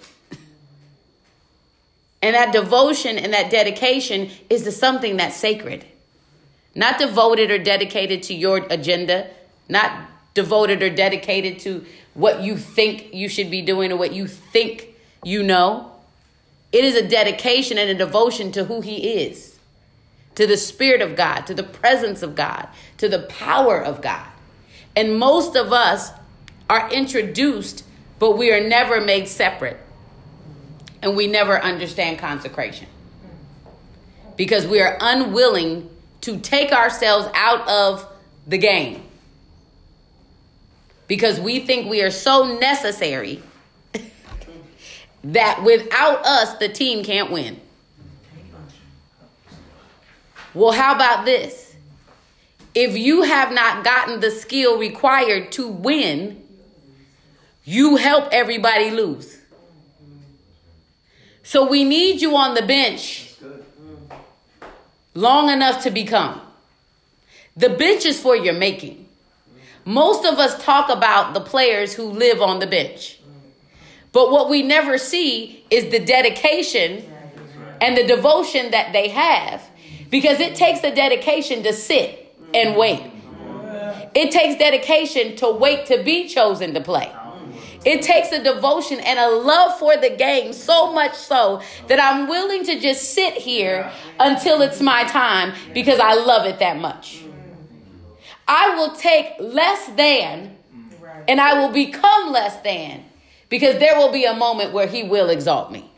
And 2.23 2.35
that 2.35 2.53
devotion 2.53 3.19
and 3.19 3.33
that 3.33 3.51
dedication 3.51 4.31
is 4.49 4.63
to 4.65 4.73
something 4.73 5.17
that's 5.17 5.37
sacred. 5.37 5.85
Not 6.75 6.99
devoted 6.99 7.51
or 7.51 7.59
dedicated 7.59 8.23
to 8.25 8.35
your 8.35 8.67
agenda, 8.71 9.29
not 9.69 9.93
devoted 10.35 10.83
or 10.83 10.91
dedicated 10.91 11.59
to 11.61 11.85
what 12.15 12.43
you 12.43 12.57
think 12.57 13.13
you 13.13 13.29
should 13.29 13.51
be 13.51 13.63
doing 13.63 13.93
or 13.93 13.97
what 13.97 14.13
you 14.13 14.27
think 14.27 14.89
you 15.25 15.43
know. 15.43 15.93
It 16.73 16.85
is 16.85 16.95
a 16.95 17.07
dedication 17.07 17.79
and 17.79 17.91
a 17.91 17.95
devotion 17.95 18.53
to 18.53 18.65
who 18.65 18.81
He 18.81 19.23
is 19.23 19.50
to 20.41 20.47
the 20.47 20.57
Spirit 20.57 21.03
of 21.03 21.17
God, 21.17 21.43
to 21.43 21.53
the 21.53 21.63
presence 21.63 22.23
of 22.23 22.35
God, 22.35 22.67
to 22.97 23.11
the 23.11 23.19
power 23.19 23.79
of 23.79 24.01
God. 24.01 24.27
And 24.97 25.19
most 25.19 25.55
of 25.55 25.71
us 25.71 26.13
are 26.71 26.91
introduced, 26.91 27.85
but 28.19 28.39
we 28.39 28.51
are 28.51 28.67
never 28.67 29.03
made 29.03 29.29
separate. 29.29 29.77
And 31.03 31.15
we 31.15 31.27
never 31.27 31.63
understand 31.63 32.21
consecration 32.21 32.87
because 34.39 34.67
we 34.67 34.81
are 34.81 34.97
unwilling 34.99 35.91
to 36.23 36.39
take 36.41 36.73
ourselves 36.73 37.29
out 37.35 37.69
of 37.69 38.11
the 38.47 38.57
game 38.57 39.03
because 41.07 41.39
we 41.39 41.61
think 41.61 41.87
we 41.87 42.01
are 42.01 42.11
so 42.11 42.59
necessary 42.59 43.43
that 45.23 45.63
without 45.65 46.25
us, 46.25 46.55
the 46.55 46.71
team 46.71 47.05
can't 47.05 47.31
win. 47.31 47.61
Well, 50.53 50.73
how 50.73 50.95
about 50.95 51.25
this? 51.25 51.75
If 52.75 52.97
you 52.97 53.23
have 53.23 53.53
not 53.53 53.85
gotten 53.85 54.21
the 54.21 54.31
skill 54.31 54.79
required 54.79 55.53
to 55.53 55.69
win, 55.69 56.43
you 57.65 57.97
help 57.97 58.29
everybody 58.33 58.91
lose. 58.91 59.39
So 61.43 61.69
we 61.69 61.85
need 61.85 62.21
you 62.21 62.37
on 62.37 62.55
the 62.55 62.63
bench 62.63 63.35
long 65.15 65.51
enough 65.51 65.83
to 65.83 65.91
become. 65.91 66.41
The 67.57 67.71
bench 67.71 68.07
is 68.07 68.21
for 68.21 68.37
your 68.37 68.55
making. 68.55 69.09
Most 69.85 70.25
of 70.25 70.39
us 70.39 70.63
talk 70.63 70.91
about 70.91 71.35
the 71.35 71.41
players 71.41 71.95
who 71.95 72.05
live 72.05 72.41
on 72.41 72.61
the 72.61 72.67
bench. 72.67 73.19
But 74.13 74.31
what 74.31 74.49
we 74.49 74.63
never 74.63 74.99
see 74.99 75.65
is 75.71 75.91
the 75.91 75.99
dedication 75.99 77.05
and 77.81 77.97
the 77.97 78.07
devotion 78.07 78.71
that 78.73 78.93
they 78.93 79.09
have 79.09 79.63
because 80.11 80.41
it 80.41 80.55
takes 80.57 80.83
a 80.83 80.95
dedication 80.95 81.63
to 81.63 81.73
sit 81.73 82.35
and 82.53 82.77
wait. 82.77 83.11
It 84.15 84.33
takes 84.33 84.57
dedication 84.57 85.37
to 85.37 85.51
wait 85.51 85.87
to 85.87 86.03
be 86.03 86.29
chosen 86.29 86.75
to 86.75 86.81
play. 86.81 87.13
It 87.85 88.03
takes 88.03 88.31
a 88.31 88.43
devotion 88.43 89.01
and 89.01 89.19
a 89.19 89.31
love 89.31 89.79
for 89.79 89.97
the 89.97 90.11
game 90.11 90.53
so 90.53 90.93
much 90.93 91.15
so 91.15 91.63
that 91.87 91.99
I'm 91.99 92.29
willing 92.29 92.65
to 92.65 92.79
just 92.79 93.15
sit 93.15 93.35
here 93.35 93.91
until 94.19 94.61
it's 94.61 94.83
my 94.83 95.05
time 95.05 95.55
because 95.73 95.99
I 95.99 96.15
love 96.15 96.45
it 96.47 96.59
that 96.59 96.77
much. 96.77 97.23
I 98.47 98.75
will 98.75 98.95
take 98.97 99.33
less 99.39 99.87
than 99.97 100.59
and 101.27 101.41
I 101.41 101.59
will 101.61 101.73
become 101.73 102.33
less 102.33 102.61
than 102.61 103.05
because 103.49 103.79
there 103.79 103.97
will 103.97 104.13
be 104.13 104.25
a 104.25 104.35
moment 104.35 104.73
where 104.73 104.87
he 104.87 105.05
will 105.05 105.31
exalt 105.31 105.73
me. 105.73 105.91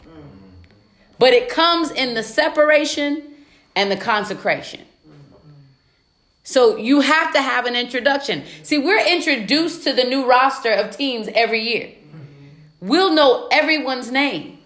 But 1.19 1.33
it 1.33 1.49
comes 1.49 1.91
in 1.91 2.15
the 2.15 2.23
separation 2.23 3.32
and 3.75 3.91
the 3.91 3.97
consecration. 3.97 4.81
So 6.45 6.77
you 6.77 7.01
have 7.01 7.33
to 7.35 7.41
have 7.41 7.67
an 7.67 7.77
introduction. 7.77 8.45
See, 8.63 8.79
we're 8.79 9.07
introduced 9.07 9.85
to 9.85 9.93
the 9.93 10.05
new 10.05 10.29
roster 10.29 10.73
of 10.73 10.97
teams 10.97 11.29
every 11.35 11.61
year. 11.61 11.91
We'll 12.81 13.13
know 13.13 13.49
everyone's 13.53 14.11
name. 14.11 14.59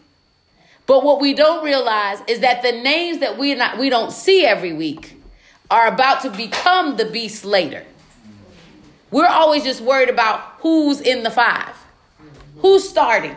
But 0.87 1.05
what 1.05 1.21
we 1.21 1.35
don't 1.35 1.65
realize 1.65 2.23
is 2.29 2.41
that 2.41 2.63
the 2.63 2.73
names 2.73 3.19
that 3.19 3.37
we 3.37 3.55
not 3.55 3.77
we 3.77 3.91
don't 3.91 4.13
see 4.13 4.47
every 4.47 4.73
week 4.73 5.21
are 5.71 5.89
about 5.89 6.23
to 6.23 6.31
become 6.31 6.97
the 6.97 7.05
beast 7.05 7.45
later. 7.45 7.85
We're 9.11 9.27
always 9.27 9.65
just 9.65 9.81
worried 9.81 10.09
about 10.09 10.41
who's 10.61 11.01
in 11.01 11.25
the 11.25 11.31
five. 11.31 11.75
Who's 12.59 12.89
starting? 12.89 13.37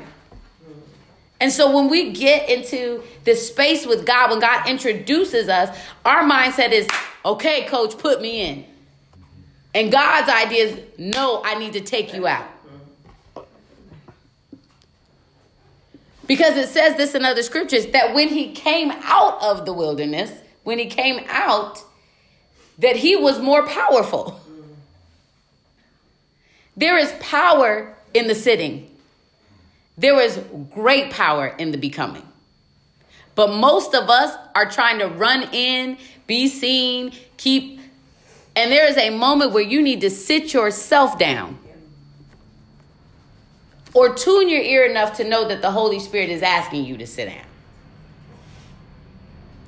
And 1.42 1.52
so 1.52 1.74
when 1.76 1.90
we 1.90 2.12
get 2.12 2.50
into 2.50 3.04
this 3.24 3.48
space 3.48 3.86
with 3.86 4.06
God, 4.06 4.32
when 4.32 4.40
God 4.40 4.68
introduces 4.68 5.48
us, 5.48 5.78
our 6.04 6.24
mindset 6.24 6.72
is, 6.72 6.88
okay, 7.24 7.66
coach, 7.66 7.98
put 7.98 8.22
me 8.22 8.42
in. 8.42 8.66
And 9.74 9.92
God's 9.92 10.30
idea 10.30 10.66
is, 10.66 10.80
no, 10.98 11.42
I 11.44 11.56
need 11.56 11.74
to 11.74 11.82
take 11.82 12.14
you 12.14 12.28
out. 12.28 12.48
Because 16.28 16.58
it 16.58 16.70
says 16.70 16.96
this 16.96 17.16
in 17.16 17.26
other 17.26 17.42
scriptures 17.42 17.88
that 17.88 18.14
when 18.14 18.28
he 18.28 18.52
came 18.52 18.92
out 18.92 19.42
of 19.42 19.66
the 19.66 19.74
wilderness, 19.74 20.32
when 20.64 20.78
he 20.78 20.86
came 20.86 21.24
out, 21.28 21.84
that 22.78 22.96
he 22.96 23.16
was 23.16 23.40
more 23.40 23.66
powerful. 23.66 24.40
There 26.78 26.98
is 26.98 27.12
power 27.20 27.96
in 28.14 28.28
the 28.28 28.36
sitting. 28.36 28.89
There 30.00 30.18
is 30.22 30.40
great 30.72 31.12
power 31.12 31.48
in 31.48 31.72
the 31.72 31.78
becoming. 31.78 32.26
But 33.36 33.54
most 33.54 33.94
of 33.94 34.10
us 34.10 34.34
are 34.56 34.70
trying 34.70 35.00
to 35.00 35.08
run 35.08 35.50
in, 35.52 35.98
be 36.26 36.48
seen, 36.48 37.12
keep. 37.36 37.82
And 38.56 38.72
there 38.72 38.88
is 38.88 38.96
a 38.96 39.10
moment 39.10 39.52
where 39.52 39.64
you 39.64 39.82
need 39.82 40.00
to 40.02 40.10
sit 40.10 40.54
yourself 40.54 41.20
down 41.20 41.60
or 43.94 44.14
tune 44.16 44.48
your 44.48 44.62
ear 44.62 44.86
enough 44.86 45.18
to 45.18 45.26
know 45.26 45.46
that 45.50 45.62
the 45.62 45.72
Holy 45.72 46.00
Spirit 46.00 46.30
is 46.30 46.42
asking 46.42 46.86
you 46.86 46.96
to 46.98 47.06
sit 47.06 47.26
down. 47.26 47.46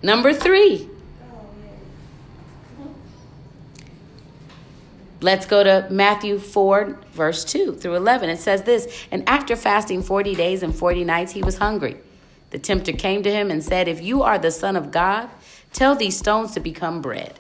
Number 0.02 0.34
three, 0.34 0.88
Let's 5.22 5.46
go 5.46 5.64
to 5.64 5.88
Matthew 5.92 6.40
4, 6.40 7.00
verse 7.14 7.46
2 7.46 7.76
through 7.76 7.96
11. 7.96 8.32
It 8.32 8.40
says 8.40 8.64
this 8.64 9.06
And 9.12 9.28
after 9.30 9.56
fasting 9.56 10.02
40 10.02 10.34
days 10.34 10.64
and 10.64 10.76
40 10.76 11.04
nights, 11.04 11.32
he 11.32 11.44
was 11.44 11.60
hungry. 11.60 11.98
The 12.50 12.58
tempter 12.58 12.92
came 12.92 13.22
to 13.24 13.32
him 13.32 13.52
and 13.52 13.64
said, 13.64 13.88
If 13.88 14.02
you 14.02 14.24
are 14.24 14.40
the 14.40 14.52
Son 14.52 14.76
of 14.76 14.92
God, 14.92 15.30
tell 15.74 15.96
these 15.96 16.18
stones 16.18 16.54
to 16.54 16.60
become 16.60 17.02
bread. 17.02 17.40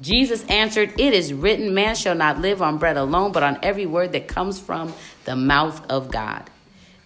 Jesus 0.00 0.46
answered, 0.46 0.98
It 0.98 1.12
is 1.12 1.34
written, 1.34 1.74
Man 1.74 1.96
shall 1.96 2.14
not 2.14 2.38
live 2.38 2.62
on 2.62 2.78
bread 2.78 2.96
alone, 2.96 3.32
but 3.32 3.42
on 3.42 3.58
every 3.62 3.86
word 3.86 4.12
that 4.12 4.28
comes 4.28 4.60
from 4.60 4.94
the 5.24 5.34
mouth 5.34 5.84
of 5.90 6.12
God. 6.12 6.48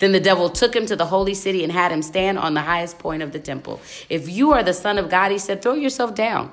Then 0.00 0.12
the 0.12 0.20
devil 0.20 0.50
took 0.50 0.76
him 0.76 0.86
to 0.86 0.96
the 0.96 1.06
holy 1.06 1.34
city 1.34 1.64
and 1.64 1.72
had 1.72 1.90
him 1.90 2.02
stand 2.02 2.38
on 2.38 2.52
the 2.52 2.60
highest 2.60 2.98
point 2.98 3.22
of 3.22 3.32
the 3.32 3.38
temple. 3.38 3.80
If 4.10 4.28
you 4.28 4.52
are 4.52 4.62
the 4.62 4.74
Son 4.74 4.98
of 4.98 5.08
God, 5.08 5.32
he 5.32 5.38
said, 5.38 5.62
Throw 5.62 5.74
yourself 5.74 6.14
down. 6.14 6.52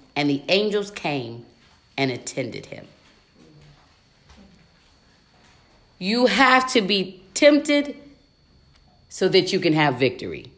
and 0.15 0.29
the 0.29 0.41
angels 0.49 0.91
came 0.91 1.45
and 1.97 2.11
attended 2.11 2.67
him. 2.67 2.87
You 5.99 6.25
have 6.25 6.71
to 6.73 6.81
be 6.81 7.21
tempted 7.33 7.95
so 9.09 9.27
that 9.29 9.53
you 9.53 9.59
can 9.59 9.73
have 9.73 9.99
victory. 9.99 10.51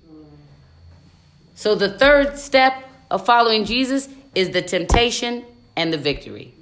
So, 1.55 1.75
the 1.75 1.89
third 1.89 2.37
step 2.37 2.89
of 3.11 3.25
following 3.25 3.65
Jesus 3.65 4.09
is 4.35 4.51
the 4.51 4.61
temptation 4.61 5.45
and 5.75 5.91
the 5.91 5.97
victory. 5.97 6.53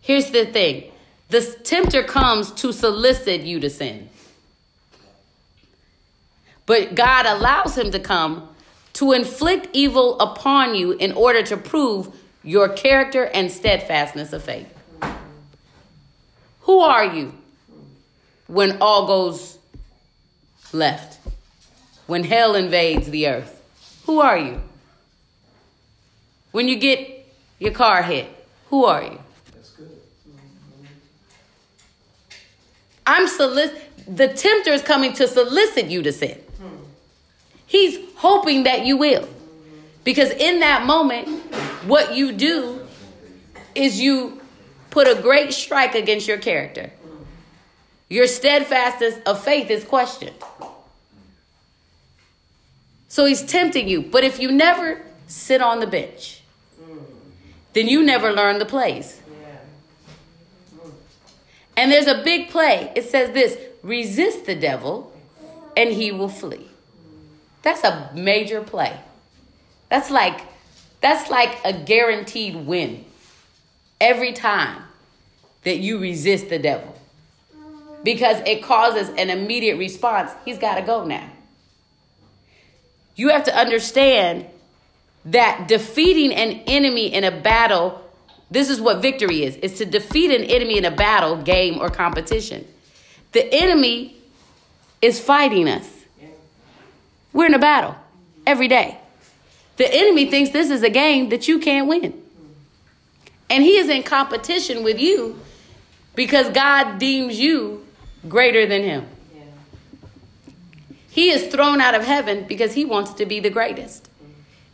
Here's 0.00 0.30
the 0.30 0.46
thing 0.46 0.90
the 1.28 1.42
tempter 1.64 2.02
comes 2.02 2.52
to 2.52 2.72
solicit 2.72 3.42
you 3.42 3.60
to 3.60 3.70
sin. 3.70 4.08
But 6.66 6.94
God 6.94 7.26
allows 7.26 7.76
him 7.78 7.90
to 7.92 7.98
come 7.98 8.48
to 8.96 9.12
inflict 9.12 9.68
evil 9.74 10.18
upon 10.20 10.74
you 10.74 10.92
in 10.92 11.12
order 11.12 11.42
to 11.42 11.54
prove 11.54 12.08
your 12.42 12.66
character 12.70 13.24
and 13.24 13.52
steadfastness 13.52 14.32
of 14.32 14.42
faith. 14.42 14.72
Who 16.62 16.80
are 16.80 17.04
you 17.04 17.34
when 18.46 18.78
all 18.80 19.06
goes 19.06 19.58
left? 20.72 21.18
When 22.06 22.24
hell 22.24 22.54
invades 22.54 23.10
the 23.10 23.28
earth? 23.28 23.62
Who 24.06 24.20
are 24.20 24.38
you? 24.38 24.62
When 26.52 26.66
you 26.66 26.76
get 26.76 27.26
your 27.58 27.72
car 27.72 28.02
hit, 28.02 28.26
who 28.70 28.86
are 28.86 29.02
you? 29.02 29.18
I'm 33.06 33.28
solic- 33.28 33.78
the 34.08 34.28
tempter 34.28 34.72
is 34.72 34.80
coming 34.80 35.12
to 35.14 35.28
solicit 35.28 35.86
you 35.86 36.02
to 36.02 36.12
sin. 36.12 36.40
He's 37.66 37.98
hoping 38.16 38.62
that 38.64 38.86
you 38.86 38.96
will. 38.96 39.28
Because 40.04 40.30
in 40.30 40.60
that 40.60 40.86
moment, 40.86 41.28
what 41.84 42.14
you 42.14 42.32
do 42.32 42.86
is 43.74 44.00
you 44.00 44.40
put 44.90 45.08
a 45.08 45.20
great 45.20 45.52
strike 45.52 45.94
against 45.94 46.28
your 46.28 46.38
character. 46.38 46.90
Your 48.08 48.26
steadfastness 48.28 49.18
of 49.26 49.42
faith 49.42 49.68
is 49.68 49.84
questioned. 49.84 50.36
So 53.08 53.24
he's 53.24 53.42
tempting 53.42 53.88
you. 53.88 54.02
But 54.02 54.24
if 54.24 54.38
you 54.38 54.52
never 54.52 55.02
sit 55.26 55.60
on 55.60 55.80
the 55.80 55.86
bench, 55.86 56.42
then 57.72 57.88
you 57.88 58.02
never 58.02 58.32
learn 58.32 58.58
the 58.58 58.64
plays. 58.64 59.20
And 61.76 61.92
there's 61.92 62.06
a 62.06 62.22
big 62.22 62.48
play. 62.50 62.92
It 62.94 63.04
says 63.04 63.32
this 63.32 63.58
resist 63.82 64.46
the 64.46 64.54
devil, 64.54 65.12
and 65.76 65.90
he 65.90 66.10
will 66.10 66.28
flee. 66.28 66.68
That's 67.66 67.82
a 67.82 68.12
major 68.14 68.62
play. 68.62 68.96
That's 69.88 70.08
like 70.08 70.40
that's 71.00 71.28
like 71.28 71.58
a 71.64 71.72
guaranteed 71.72 72.54
win 72.54 73.04
every 74.00 74.32
time 74.32 74.84
that 75.64 75.78
you 75.78 75.98
resist 75.98 76.48
the 76.48 76.60
devil. 76.60 76.96
Because 78.04 78.40
it 78.46 78.62
causes 78.62 79.08
an 79.18 79.30
immediate 79.30 79.78
response. 79.78 80.30
He's 80.44 80.58
got 80.58 80.76
to 80.76 80.82
go 80.82 81.04
now. 81.04 81.28
You 83.16 83.30
have 83.30 83.42
to 83.46 83.56
understand 83.56 84.46
that 85.24 85.66
defeating 85.66 86.32
an 86.32 86.62
enemy 86.68 87.12
in 87.12 87.24
a 87.24 87.32
battle, 87.32 88.00
this 88.48 88.70
is 88.70 88.80
what 88.80 89.02
victory 89.02 89.42
is. 89.42 89.58
It's 89.60 89.78
to 89.78 89.86
defeat 89.86 90.30
an 90.30 90.44
enemy 90.44 90.78
in 90.78 90.84
a 90.84 90.92
battle, 90.92 91.42
game, 91.42 91.80
or 91.80 91.90
competition. 91.90 92.64
The 93.32 93.52
enemy 93.52 94.14
is 95.02 95.18
fighting 95.18 95.68
us. 95.68 95.95
We're 97.32 97.46
in 97.46 97.54
a 97.54 97.58
battle 97.58 97.96
every 98.46 98.68
day. 98.68 98.98
The 99.76 99.92
enemy 99.92 100.30
thinks 100.30 100.50
this 100.50 100.70
is 100.70 100.82
a 100.82 100.90
game 100.90 101.28
that 101.28 101.48
you 101.48 101.58
can't 101.58 101.86
win. 101.86 102.22
And 103.50 103.62
he 103.62 103.76
is 103.76 103.88
in 103.88 104.02
competition 104.02 104.82
with 104.82 104.98
you 104.98 105.38
because 106.14 106.48
God 106.48 106.98
deems 106.98 107.38
you 107.38 107.86
greater 108.28 108.66
than 108.66 108.82
him. 108.82 109.06
He 111.10 111.30
is 111.30 111.46
thrown 111.46 111.80
out 111.80 111.94
of 111.94 112.04
heaven 112.04 112.44
because 112.46 112.74
he 112.74 112.84
wants 112.84 113.14
to 113.14 113.26
be 113.26 113.40
the 113.40 113.50
greatest. 113.50 114.08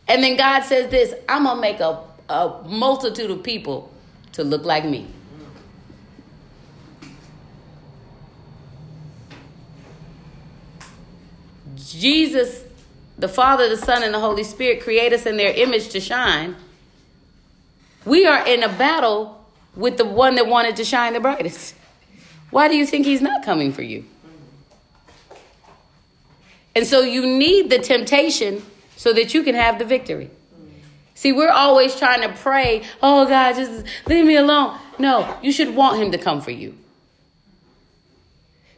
And 0.07 0.21
then 0.21 0.35
God 0.35 0.63
says 0.63 0.91
this 0.91 1.13
I'm 1.29 1.43
going 1.43 1.55
to 1.55 1.61
make 1.61 1.79
a, 1.79 1.99
a 2.29 2.63
multitude 2.67 3.31
of 3.31 3.43
people 3.43 3.91
to 4.33 4.43
look 4.43 4.65
like 4.65 4.85
me. 4.85 5.07
Jesus, 11.91 12.63
the 13.17 13.27
Father, 13.27 13.69
the 13.69 13.77
Son, 13.77 14.03
and 14.03 14.13
the 14.13 14.19
Holy 14.19 14.43
Spirit 14.43 14.81
create 14.81 15.13
us 15.13 15.25
in 15.25 15.37
their 15.37 15.53
image 15.53 15.89
to 15.89 15.99
shine, 15.99 16.55
we 18.05 18.25
are 18.25 18.45
in 18.45 18.63
a 18.63 18.69
battle 18.69 19.45
with 19.75 19.97
the 19.97 20.05
one 20.05 20.35
that 20.35 20.47
wanted 20.47 20.75
to 20.77 20.85
shine 20.85 21.13
the 21.13 21.19
brightest. 21.19 21.75
Why 22.49 22.67
do 22.67 22.75
you 22.75 22.85
think 22.85 23.05
he's 23.05 23.21
not 23.21 23.43
coming 23.43 23.71
for 23.71 23.81
you? 23.81 24.05
And 26.75 26.85
so 26.85 27.01
you 27.01 27.25
need 27.25 27.69
the 27.69 27.79
temptation 27.79 28.63
so 28.95 29.13
that 29.13 29.33
you 29.33 29.43
can 29.43 29.55
have 29.55 29.79
the 29.79 29.85
victory. 29.85 30.29
See, 31.15 31.31
we're 31.31 31.51
always 31.51 31.95
trying 31.95 32.21
to 32.21 32.35
pray, 32.35 32.83
oh 33.01 33.25
God, 33.25 33.55
just 33.55 33.85
leave 34.07 34.25
me 34.25 34.35
alone. 34.35 34.77
No, 34.97 35.37
you 35.41 35.51
should 35.51 35.75
want 35.75 36.01
him 36.01 36.11
to 36.11 36.17
come 36.17 36.41
for 36.41 36.51
you. 36.51 36.75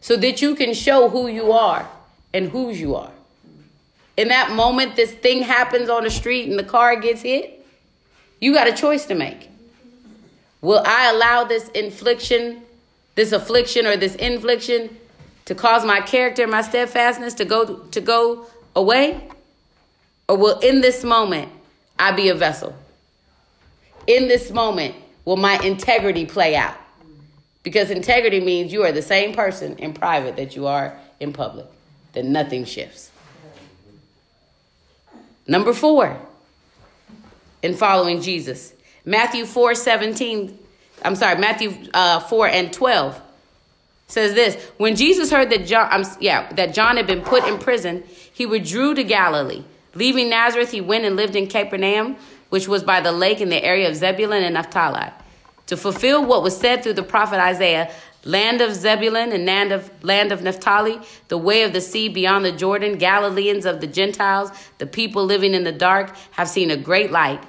So 0.01 0.15
that 0.17 0.41
you 0.41 0.55
can 0.55 0.73
show 0.73 1.09
who 1.09 1.27
you 1.27 1.51
are 1.51 1.89
and 2.35 2.49
whose 2.49 2.79
you 2.79 2.95
are. 2.95 3.11
In 4.17 4.27
that 4.27 4.51
moment, 4.51 4.97
this 4.97 5.11
thing 5.11 5.41
happens 5.41 5.89
on 5.89 6.03
the 6.03 6.09
street 6.09 6.49
and 6.49 6.59
the 6.59 6.65
car 6.65 6.97
gets 6.97 7.21
hit, 7.21 7.65
you 8.41 8.53
got 8.53 8.67
a 8.67 8.73
choice 8.73 9.05
to 9.05 9.15
make. 9.15 9.49
Will 10.61 10.83
I 10.85 11.11
allow 11.11 11.45
this 11.45 11.69
infliction, 11.69 12.61
this 13.15 13.31
affliction 13.31 13.85
or 13.85 13.95
this 13.95 14.15
infliction 14.15 14.97
to 15.45 15.55
cause 15.55 15.85
my 15.85 16.01
character 16.01 16.45
my 16.45 16.61
steadfastness 16.61 17.35
to 17.35 17.45
go 17.45 17.77
to 17.77 18.01
go 18.01 18.45
away? 18.75 19.29
Or 20.27 20.37
will 20.37 20.59
in 20.59 20.81
this 20.81 21.05
moment 21.05 21.49
I 21.97 22.11
be 22.11 22.27
a 22.27 22.35
vessel? 22.35 22.75
In 24.07 24.27
this 24.27 24.51
moment 24.51 24.95
will 25.23 25.37
my 25.37 25.57
integrity 25.59 26.25
play 26.25 26.57
out? 26.57 26.75
Because 27.63 27.91
integrity 27.91 28.41
means 28.41 28.73
you 28.73 28.83
are 28.83 28.91
the 28.91 29.01
same 29.01 29.33
person 29.33 29.77
in 29.77 29.93
private 29.93 30.35
that 30.35 30.55
you 30.55 30.67
are 30.67 30.99
in 31.21 31.31
public. 31.31 31.67
That 32.15 32.25
nothing 32.25 32.65
shifts. 32.65 33.11
Number 35.47 35.73
4 35.73 36.17
in 37.61 37.75
following 37.75 38.21
Jesus. 38.21 38.73
Matthew 39.05 39.45
4 39.45 39.75
17, 39.75 40.57
I'm 41.03 41.15
sorry, 41.15 41.37
Matthew 41.39 41.73
uh, 41.93 42.19
4 42.21 42.47
and 42.47 42.73
12 42.73 43.21
says 44.07 44.33
this 44.33 44.55
when 44.77 44.95
jesus 44.95 45.31
heard 45.31 45.49
that 45.49 45.65
john 45.65 45.91
um, 45.91 46.05
yeah 46.19 46.51
that 46.53 46.73
john 46.73 46.95
had 46.95 47.07
been 47.07 47.21
put 47.21 47.43
in 47.47 47.57
prison 47.57 48.03
he 48.31 48.45
withdrew 48.45 48.93
to 48.93 49.03
galilee 49.03 49.63
leaving 49.95 50.29
nazareth 50.29 50.69
he 50.69 50.79
went 50.79 51.03
and 51.05 51.15
lived 51.15 51.35
in 51.35 51.47
capernaum 51.47 52.15
which 52.49 52.67
was 52.67 52.83
by 52.83 53.01
the 53.01 53.11
lake 53.11 53.41
in 53.41 53.49
the 53.49 53.63
area 53.63 53.89
of 53.89 53.95
zebulun 53.95 54.43
and 54.43 54.53
naphtali 54.53 55.09
to 55.65 55.75
fulfill 55.75 56.23
what 56.23 56.43
was 56.43 56.55
said 56.55 56.83
through 56.83 56.93
the 56.93 57.03
prophet 57.03 57.39
isaiah 57.39 57.91
land 58.25 58.59
of 58.59 58.73
zebulun 58.73 59.31
and 59.31 59.45
land 59.45 59.71
of 59.71 59.89
land 60.03 60.31
of 60.31 60.41
naphtali 60.41 60.99
the 61.29 61.37
way 61.37 61.63
of 61.63 61.73
the 61.73 61.81
sea 61.81 62.09
beyond 62.09 62.43
the 62.43 62.51
jordan 62.51 62.97
galileans 62.97 63.65
of 63.65 63.79
the 63.79 63.87
gentiles 63.87 64.51
the 64.79 64.85
people 64.85 65.23
living 65.23 65.53
in 65.53 65.63
the 65.63 65.71
dark 65.71 66.15
have 66.31 66.49
seen 66.49 66.69
a 66.71 66.77
great 66.77 67.11
light 67.11 67.43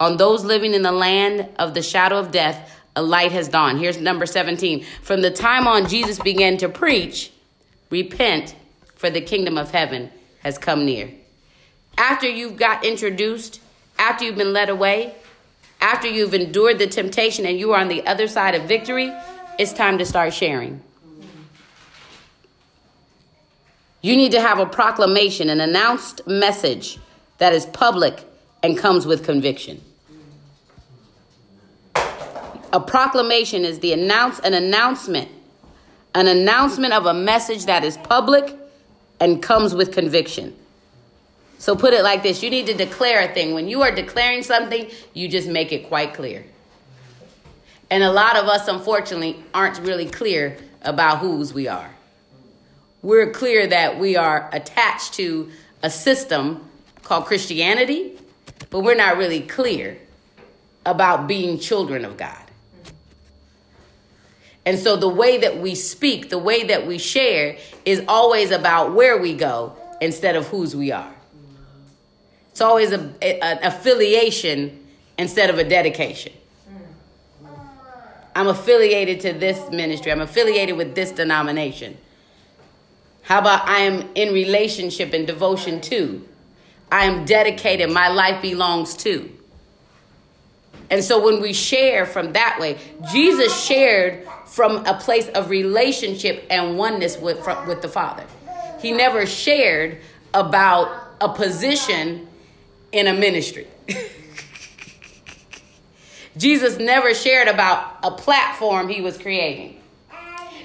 on 0.00 0.16
those 0.16 0.42
living 0.44 0.74
in 0.74 0.82
the 0.82 0.92
land 0.92 1.48
of 1.58 1.74
the 1.74 1.82
shadow 1.82 2.18
of 2.18 2.30
death 2.30 2.70
a 2.94 3.02
light 3.02 3.32
has 3.32 3.48
dawned. 3.48 3.78
Here's 3.78 3.98
number 3.98 4.26
17. 4.26 4.84
From 5.02 5.22
the 5.22 5.30
time 5.30 5.66
on 5.66 5.88
Jesus 5.88 6.18
began 6.18 6.56
to 6.58 6.68
preach, 6.68 7.32
repent, 7.90 8.54
for 8.96 9.10
the 9.10 9.20
kingdom 9.20 9.58
of 9.58 9.70
heaven 9.70 10.10
has 10.40 10.58
come 10.58 10.84
near. 10.84 11.10
After 11.96 12.28
you've 12.28 12.56
got 12.56 12.84
introduced, 12.84 13.60
after 13.98 14.24
you've 14.24 14.36
been 14.36 14.52
led 14.52 14.68
away, 14.68 15.14
after 15.80 16.06
you've 16.06 16.34
endured 16.34 16.78
the 16.78 16.86
temptation 16.86 17.44
and 17.44 17.58
you 17.58 17.72
are 17.72 17.80
on 17.80 17.88
the 17.88 18.06
other 18.06 18.28
side 18.28 18.54
of 18.54 18.68
victory, 18.68 19.12
it's 19.58 19.72
time 19.72 19.98
to 19.98 20.04
start 20.04 20.32
sharing. 20.32 20.80
You 24.00 24.16
need 24.16 24.32
to 24.32 24.40
have 24.40 24.58
a 24.58 24.66
proclamation, 24.66 25.48
an 25.48 25.60
announced 25.60 26.26
message 26.26 26.98
that 27.38 27.52
is 27.52 27.66
public 27.66 28.24
and 28.62 28.76
comes 28.76 29.06
with 29.06 29.24
conviction. 29.24 29.80
A 32.72 32.80
proclamation 32.80 33.64
is 33.64 33.80
the 33.80 33.92
announce 33.92 34.38
an 34.40 34.54
announcement, 34.54 35.28
an 36.14 36.26
announcement 36.26 36.94
of 36.94 37.06
a 37.06 37.14
message 37.14 37.66
that 37.66 37.84
is 37.84 37.96
public 37.98 38.56
and 39.20 39.42
comes 39.42 39.74
with 39.74 39.92
conviction. 39.92 40.56
So 41.58 41.76
put 41.76 41.94
it 41.94 42.02
like 42.02 42.24
this, 42.24 42.42
you 42.42 42.50
need 42.50 42.66
to 42.66 42.74
declare 42.74 43.30
a 43.30 43.32
thing. 43.32 43.54
When 43.54 43.68
you 43.68 43.82
are 43.82 43.94
declaring 43.94 44.42
something, 44.42 44.90
you 45.14 45.28
just 45.28 45.46
make 45.46 45.70
it 45.70 45.86
quite 45.86 46.12
clear. 46.12 46.44
And 47.92 48.02
a 48.02 48.10
lot 48.10 48.36
of 48.36 48.48
us 48.48 48.68
unfortunately 48.68 49.44
aren't 49.52 49.78
really 49.80 50.06
clear 50.06 50.56
about 50.80 51.18
whose 51.18 51.52
we 51.52 51.68
are. 51.68 51.90
We're 53.02 53.32
clear 53.32 53.66
that 53.66 53.98
we 53.98 54.16
are 54.16 54.48
attached 54.50 55.12
to 55.14 55.50
a 55.82 55.90
system 55.90 56.70
called 57.02 57.26
Christianity, 57.26 58.18
but 58.70 58.80
we're 58.80 58.94
not 58.94 59.18
really 59.18 59.40
clear 59.40 59.98
about 60.86 61.26
being 61.26 61.58
children 61.58 62.06
of 62.06 62.16
God. 62.16 62.42
And 64.64 64.78
so 64.78 64.96
the 64.96 65.10
way 65.10 65.36
that 65.36 65.58
we 65.58 65.74
speak, 65.74 66.30
the 66.30 66.38
way 66.38 66.64
that 66.64 66.86
we 66.86 66.96
share 66.96 67.58
is 67.84 68.02
always 68.08 68.52
about 68.52 68.94
where 68.94 69.18
we 69.18 69.34
go 69.34 69.76
instead 70.00 70.34
of 70.34 70.48
whose 70.48 70.74
we 70.74 70.92
are. 70.92 71.14
It's 72.52 72.62
always 72.62 72.90
a, 72.92 73.12
a, 73.20 73.38
an 73.44 73.58
affiliation 73.62 74.82
instead 75.18 75.50
of 75.50 75.58
a 75.58 75.64
dedication. 75.64 76.32
I'm 78.34 78.48
affiliated 78.48 79.20
to 79.20 79.32
this 79.32 79.70
ministry. 79.70 80.10
I'm 80.10 80.20
affiliated 80.20 80.76
with 80.76 80.94
this 80.94 81.12
denomination. 81.12 81.98
How 83.22 83.38
about 83.38 83.68
I 83.68 83.80
am 83.80 84.08
in 84.14 84.32
relationship 84.32 85.12
and 85.12 85.26
devotion 85.26 85.80
to? 85.82 86.26
I 86.90 87.04
am 87.04 87.24
dedicated. 87.24 87.90
My 87.90 88.08
life 88.08 88.42
belongs 88.42 88.96
to. 88.98 89.30
And 90.90 91.02
so 91.02 91.24
when 91.24 91.40
we 91.40 91.52
share 91.52 92.04
from 92.04 92.32
that 92.34 92.58
way, 92.60 92.78
Jesus 93.10 93.64
shared 93.64 94.26
from 94.46 94.84
a 94.84 94.94
place 94.94 95.28
of 95.28 95.48
relationship 95.48 96.44
and 96.50 96.76
oneness 96.76 97.16
with, 97.16 97.46
with 97.66 97.80
the 97.80 97.88
Father. 97.88 98.26
He 98.80 98.92
never 98.92 99.24
shared 99.24 100.00
about 100.34 101.14
a 101.20 101.28
position 101.30 102.28
in 102.90 103.06
a 103.06 103.14
ministry. 103.14 103.66
Jesus 106.36 106.78
never 106.78 107.14
shared 107.14 107.48
about 107.48 107.98
a 108.02 108.10
platform 108.10 108.88
he 108.88 109.00
was 109.00 109.18
creating. 109.18 109.78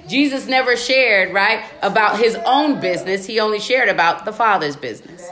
Jesus 0.07 0.47
never 0.47 0.77
shared, 0.77 1.33
right, 1.33 1.65
about 1.81 2.17
his 2.17 2.35
own 2.45 2.79
business. 2.79 3.25
He 3.25 3.39
only 3.39 3.59
shared 3.59 3.89
about 3.89 4.23
the 4.23 4.31
Father's 4.31 4.77
business. 4.77 5.29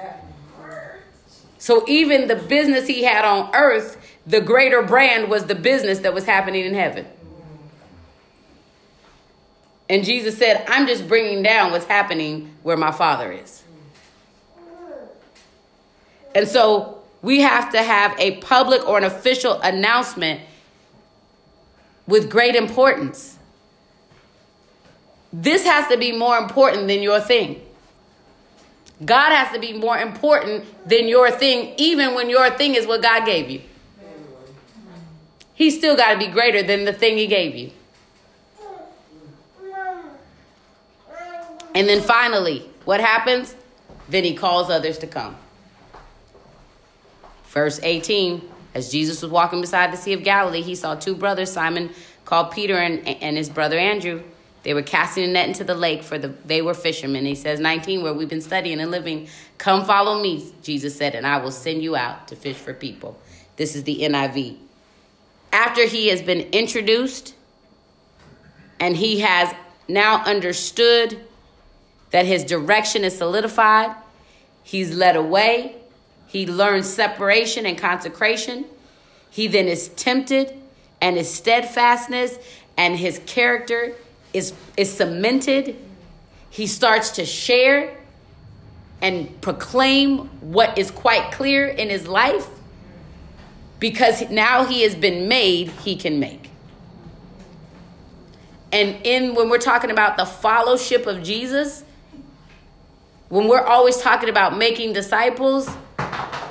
So 1.57 1.85
even 1.87 2.27
the 2.27 2.35
business 2.35 2.85
he 2.85 3.03
had 3.03 3.23
on 3.23 3.49
earth, 3.55 3.97
the 4.27 4.41
greater 4.41 4.81
brand 4.81 5.29
was 5.29 5.45
the 5.45 5.55
business 5.55 5.99
that 5.99 6.13
was 6.13 6.25
happening 6.25 6.65
in 6.65 6.73
heaven. 6.73 7.07
And 9.89 10.03
Jesus 10.03 10.37
said, 10.37 10.65
I'm 10.67 10.87
just 10.87 11.07
bringing 11.07 11.43
down 11.43 11.71
what's 11.71 11.85
happening 11.85 12.53
where 12.63 12.77
my 12.77 12.91
Father 12.91 13.31
is. 13.31 13.63
And 16.33 16.47
so 16.47 16.94
we 17.25 17.41
have 17.41 17.71
to 17.71 17.81
have 17.81 18.15
a 18.19 18.37
public 18.37 18.87
or 18.87 18.99
an 18.99 19.03
official 19.03 19.59
announcement 19.61 20.41
with 22.05 22.29
great 22.29 22.53
importance. 22.53 23.39
This 25.33 25.65
has 25.65 25.87
to 25.87 25.97
be 25.97 26.11
more 26.11 26.37
important 26.37 26.87
than 26.87 27.01
your 27.01 27.19
thing. 27.19 27.65
God 29.03 29.31
has 29.31 29.51
to 29.53 29.59
be 29.59 29.73
more 29.73 29.97
important 29.97 30.65
than 30.87 31.07
your 31.07 31.31
thing, 31.31 31.73
even 31.77 32.13
when 32.13 32.29
your 32.29 32.51
thing 32.51 32.75
is 32.75 32.85
what 32.85 33.01
God 33.01 33.25
gave 33.25 33.49
you. 33.49 33.61
He's 35.55 35.75
still 35.75 35.97
got 35.97 36.13
to 36.13 36.19
be 36.19 36.27
greater 36.27 36.61
than 36.61 36.85
the 36.85 36.93
thing 36.93 37.17
He 37.17 37.25
gave 37.25 37.55
you. 37.55 37.71
And 41.73 41.89
then 41.89 42.01
finally, 42.01 42.69
what 42.83 42.99
happens? 42.99 43.55
Then 44.09 44.23
He 44.23 44.35
calls 44.35 44.69
others 44.69 44.99
to 44.99 45.07
come. 45.07 45.37
Verse 47.55 47.79
18 47.81 48.47
As 48.75 48.91
Jesus 48.91 49.23
was 49.23 49.31
walking 49.31 49.61
beside 49.61 49.91
the 49.91 49.97
Sea 49.97 50.13
of 50.13 50.23
Galilee, 50.23 50.61
he 50.61 50.75
saw 50.75 50.93
two 50.93 51.15
brothers, 51.15 51.51
Simon 51.51 51.89
called 52.25 52.51
Peter 52.51 52.77
and, 52.77 53.07
and 53.07 53.35
his 53.35 53.49
brother 53.49 53.79
Andrew. 53.79 54.21
They 54.61 54.73
were 54.73 54.81
casting 54.81 55.23
a 55.23 55.27
net 55.27 55.47
into 55.47 55.63
the 55.63 55.75
lake 55.75 56.03
for 56.03 56.17
the 56.17 56.29
they 56.45 56.61
were 56.61 56.73
fishermen. 56.73 57.25
He 57.25 57.35
says 57.35 57.59
19 57.59 58.03
where 58.03 58.13
we've 58.13 58.29
been 58.29 58.41
studying 58.41 58.79
and 58.79 58.91
living. 58.91 59.27
Come 59.57 59.85
follow 59.85 60.21
me, 60.21 60.51
Jesus 60.61 60.95
said, 60.95 61.15
and 61.15 61.25
I 61.25 61.37
will 61.37 61.51
send 61.51 61.81
you 61.81 61.95
out 61.95 62.27
to 62.27 62.35
fish 62.35 62.57
for 62.57 62.73
people. 62.73 63.19
This 63.55 63.75
is 63.75 63.83
the 63.83 63.99
NIV. 64.01 64.57
After 65.53 65.85
he 65.85 66.07
has 66.07 66.21
been 66.21 66.41
introduced 66.51 67.35
and 68.79 68.97
he 68.97 69.21
has 69.21 69.53
now 69.87 70.23
understood 70.25 71.19
that 72.09 72.25
his 72.25 72.43
direction 72.43 73.03
is 73.03 73.17
solidified, 73.17 73.95
he's 74.63 74.93
led 74.95 75.15
away, 75.15 75.77
he 76.35 76.45
learns 76.45 76.85
separation 76.85 77.65
and 77.65 77.77
consecration. 77.77 78.65
He 79.29 79.47
then 79.47 79.69
is 79.69 79.87
tempted 79.87 80.53
and 80.99 81.15
his 81.15 81.33
steadfastness 81.33 82.37
and 82.75 82.97
his 82.97 83.21
character 83.25 83.93
is, 84.33 84.53
is 84.75 84.91
cemented. 84.91 85.77
He 86.49 86.67
starts 86.67 87.11
to 87.11 87.25
share. 87.25 87.95
and 89.01 89.39
proclaim 89.39 90.27
what 90.41 90.77
is 90.77 90.91
quite 90.91 91.31
clear 91.31 91.67
in 91.67 91.89
his 91.89 92.05
life 92.05 92.49
because 93.79 94.29
now 94.29 94.65
he 94.65 94.81
has 94.81 94.93
been 94.93 95.29
made, 95.29 95.69
he 95.85 95.95
can 95.95 96.19
make. 96.19 96.49
And 98.73 98.97
in 99.05 99.35
when 99.35 99.47
we're 99.49 99.57
talking 99.57 99.89
about 99.89 100.17
the 100.17 100.25
fellowship 100.25 101.07
of 101.07 101.23
Jesus, 101.23 101.85
when 103.29 103.47
we're 103.47 103.63
always 103.63 103.97
talking 104.01 104.27
about 104.27 104.57
making 104.57 104.91
disciples, 104.91 105.69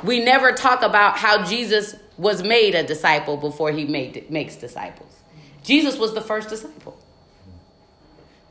we 0.05 0.23
never 0.23 0.53
talk 0.53 0.83
about 0.83 1.17
how 1.17 1.45
Jesus 1.45 1.97
was 2.19 2.43
made 2.43 2.75
a 2.75 2.83
disciple 2.83 3.37
before 3.37 3.73
he 3.73 3.85
made 3.87 4.31
makes 4.31 4.57
disciples. 4.57 5.11
Jesus 5.63 5.99
was 5.99 6.13
the 6.15 6.21
first 6.21 6.51
disciple. 6.51 6.99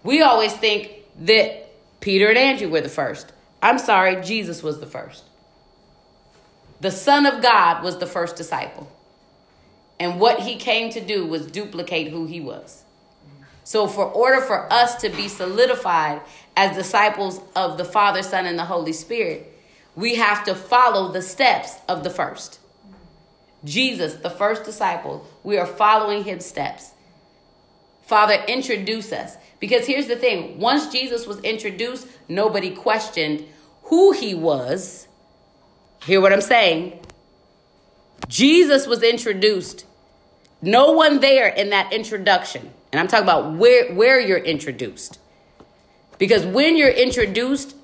We 0.03 0.21
always 0.21 0.51
think 0.51 0.91
that 1.19 1.69
Peter 2.01 2.29
and 2.29 2.37
Andrew 2.37 2.69
were 2.69 2.81
the 2.81 2.89
first. 2.89 3.31
I'm 3.61 3.77
sorry, 3.77 4.21
Jesus 4.21 4.63
was 4.63 4.79
the 4.79 4.87
first. 4.87 5.23
The 6.81 6.91
Son 6.91 7.25
of 7.25 7.41
God 7.41 7.83
was 7.83 7.99
the 7.99 8.07
first 8.07 8.35
disciple. 8.35 8.91
And 9.99 10.19
what 10.19 10.41
he 10.41 10.55
came 10.55 10.91
to 10.91 10.99
do 10.99 11.25
was 11.25 11.45
duplicate 11.45 12.09
who 12.09 12.25
he 12.25 12.41
was. 12.41 12.83
So, 13.63 13.87
for 13.87 14.05
order 14.05 14.41
for 14.41 14.71
us 14.73 14.95
to 14.97 15.09
be 15.09 15.29
solidified 15.29 16.21
as 16.57 16.75
disciples 16.75 17.39
of 17.55 17.77
the 17.77 17.85
Father, 17.85 18.21
Son, 18.21 18.45
and 18.45 18.59
the 18.59 18.65
Holy 18.65 18.91
Spirit, 18.91 19.52
we 19.95 20.15
have 20.15 20.43
to 20.45 20.55
follow 20.55 21.11
the 21.11 21.21
steps 21.21 21.75
of 21.87 22.03
the 22.03 22.09
first. 22.09 22.59
Jesus, 23.63 24.15
the 24.15 24.29
first 24.29 24.65
disciple, 24.65 25.25
we 25.43 25.57
are 25.57 25.65
following 25.65 26.23
his 26.23 26.45
steps. 26.45 26.91
Father, 28.05 28.43
introduce 28.47 29.11
us. 29.11 29.37
Because 29.59 29.87
here's 29.87 30.07
the 30.07 30.17
thing 30.17 30.59
once 30.59 30.91
Jesus 30.91 31.25
was 31.25 31.39
introduced, 31.39 32.07
nobody 32.27 32.75
questioned 32.75 33.45
who 33.83 34.11
he 34.11 34.35
was. 34.35 35.07
Hear 36.05 36.19
what 36.19 36.33
I'm 36.33 36.41
saying? 36.41 36.99
Jesus 38.27 38.87
was 38.87 39.03
introduced. 39.03 39.85
No 40.61 40.91
one 40.91 41.19
there 41.19 41.47
in 41.47 41.69
that 41.69 41.91
introduction, 41.91 42.71
and 42.91 42.99
I'm 42.99 43.07
talking 43.07 43.23
about 43.23 43.53
where, 43.53 43.93
where 43.93 44.19
you're 44.19 44.37
introduced. 44.37 45.19
Because 46.17 46.45
when 46.45 46.77
you're 46.77 46.89
introduced 46.89 47.75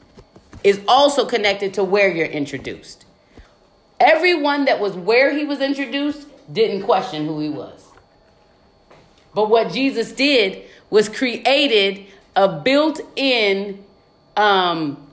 is 0.64 0.82
also 0.88 1.26
connected 1.26 1.74
to 1.76 1.84
where 1.84 2.10
you're 2.14 2.26
introduced. 2.26 3.06
Everyone 4.00 4.66
that 4.66 4.80
was 4.80 4.94
where 4.94 5.36
he 5.36 5.46
was 5.46 5.60
introduced 5.60 6.28
didn't 6.52 6.84
question 6.84 7.26
who 7.26 7.40
he 7.40 7.50
was. 7.50 7.86
But 9.34 9.50
what 9.50 9.72
Jesus 9.72 10.12
did 10.12 10.64
was 10.90 11.08
created 11.08 12.06
a 12.36 12.60
built-in 12.62 13.84
um 14.38 15.06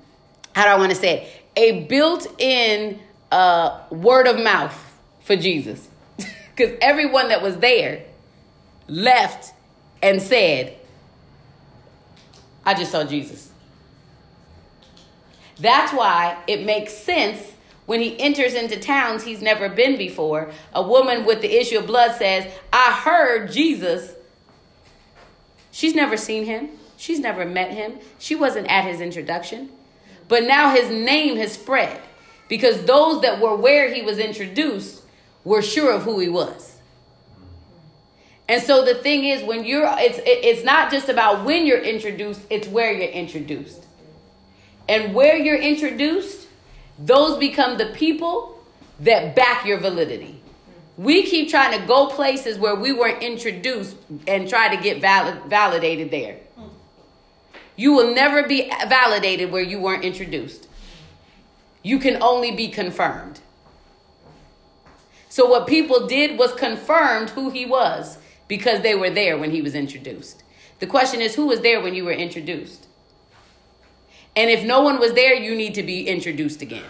how 0.54 0.64
do 0.64 0.70
I 0.70 0.78
want 0.78 0.90
to 0.90 0.96
say 0.96 1.22
it? 1.22 1.42
A 1.56 1.85
built-in 1.85 3.00
uh 3.30 3.80
word 3.90 4.26
of 4.26 4.42
mouth 4.42 4.74
for 5.20 5.37
Jesus. 5.37 5.88
Cuz 6.56 6.70
everyone 6.80 7.28
that 7.28 7.42
was 7.42 7.59
there 7.59 8.04
left 8.88 9.52
and 10.02 10.22
said, 10.22 10.76
I 12.64 12.74
just 12.74 12.92
saw 12.92 13.04
Jesus. 13.04 13.50
That's 15.59 15.92
why 15.92 16.38
it 16.47 16.64
makes 16.64 16.92
sense 16.92 17.53
when 17.87 18.01
he 18.01 18.19
enters 18.19 18.55
into 18.55 18.79
towns 18.79 19.25
he's 19.25 19.40
never 19.40 19.69
been 19.69 19.97
before. 19.97 20.51
A 20.75 20.83
woman 20.83 21.25
with 21.25 21.40
the 21.40 21.61
issue 21.61 21.79
of 21.79 21.87
blood 21.87 22.16
says, 22.16 22.53
I 22.73 22.92
heard 22.92 23.53
Jesus 23.53 24.16
She's 25.77 25.95
never 25.95 26.16
seen 26.16 26.47
him. 26.47 26.71
She's 26.97 27.21
never 27.21 27.45
met 27.45 27.71
him. 27.71 27.99
She 28.19 28.35
wasn't 28.35 28.66
at 28.69 28.87
his 28.87 29.03
introduction. 29.03 29.69
But 30.27 30.45
now 30.45 30.71
his 30.71 30.88
name 30.88 31.37
has 31.37 31.53
spread 31.53 32.01
because 32.49 32.87
those 32.87 33.21
that 33.21 33.42
were 33.42 33.55
where 33.55 33.92
he 33.92 34.01
was 34.01 34.19
introduced 34.19 35.03
were 35.45 35.61
sure 35.61 35.92
of 35.92 36.05
who 36.05 36.19
he 36.19 36.31
was. 36.31 36.79
And 38.49 38.62
so 38.62 38.87
the 38.87 38.95
thing 38.95 39.25
is 39.25 39.42
when 39.42 39.66
you're 39.66 39.87
it's 39.99 40.19
it's 40.25 40.64
not 40.64 40.90
just 40.90 41.11
about 41.11 41.45
when 41.45 41.66
you're 41.66 41.83
introduced, 41.83 42.40
it's 42.49 42.66
where 42.66 42.90
you're 42.90 43.11
introduced. 43.11 43.86
And 44.88 45.14
where 45.14 45.37
you're 45.37 45.57
introduced, 45.57 46.46
those 46.99 47.38
become 47.38 47.79
the 47.79 47.87
people 47.87 48.62
that 49.01 49.35
back 49.35 49.66
your 49.66 49.79
validity. 49.79 50.40
We 50.96 51.25
keep 51.25 51.51
trying 51.51 51.79
to 51.79 51.87
go 51.87 52.07
places 52.09 52.59
where 52.59 52.75
we 52.75 52.92
weren't 52.92 53.22
introduced 53.22 53.96
and 54.27 54.49
try 54.49 54.75
to 54.75 54.83
get 54.83 55.01
valid, 55.01 55.44
validated 55.44 56.11
there. 56.11 56.38
You 57.77 57.92
will 57.92 58.14
never 58.14 58.46
be 58.46 58.72
validated 58.88 59.53
where 59.53 59.62
you 59.62 59.79
weren't 59.79 60.05
introduced. 60.05 60.66
You 61.83 61.99
can 61.99 62.22
only 62.22 62.53
be 62.53 62.68
confirmed. 62.68 63.40
So, 65.29 65.46
what 65.46 65.66
people 65.66 66.07
did 66.07 66.38
was 66.38 66.55
confirmed 66.55 67.31
who 67.31 67.51
he 67.51 67.66
was 67.66 68.16
because 68.49 68.81
they 68.81 68.94
were 68.94 69.11
there 69.11 69.37
when 69.37 69.51
he 69.51 69.61
was 69.61 69.75
introduced. 69.75 70.42
The 70.79 70.87
question 70.87 71.20
is, 71.20 71.35
who 71.35 71.46
was 71.46 71.61
there 71.61 71.81
when 71.83 71.94
you 71.94 72.07
were 72.07 72.12
introduced? 72.12 72.87
And 74.37 74.51
if 74.51 74.62
no 74.64 74.83
one 74.83 75.01
was 75.01 75.14
there, 75.14 75.35
you 75.35 75.55
need 75.55 75.75
to 75.75 75.83
be 75.83 76.07
introduced 76.07 76.61
again. 76.61 76.85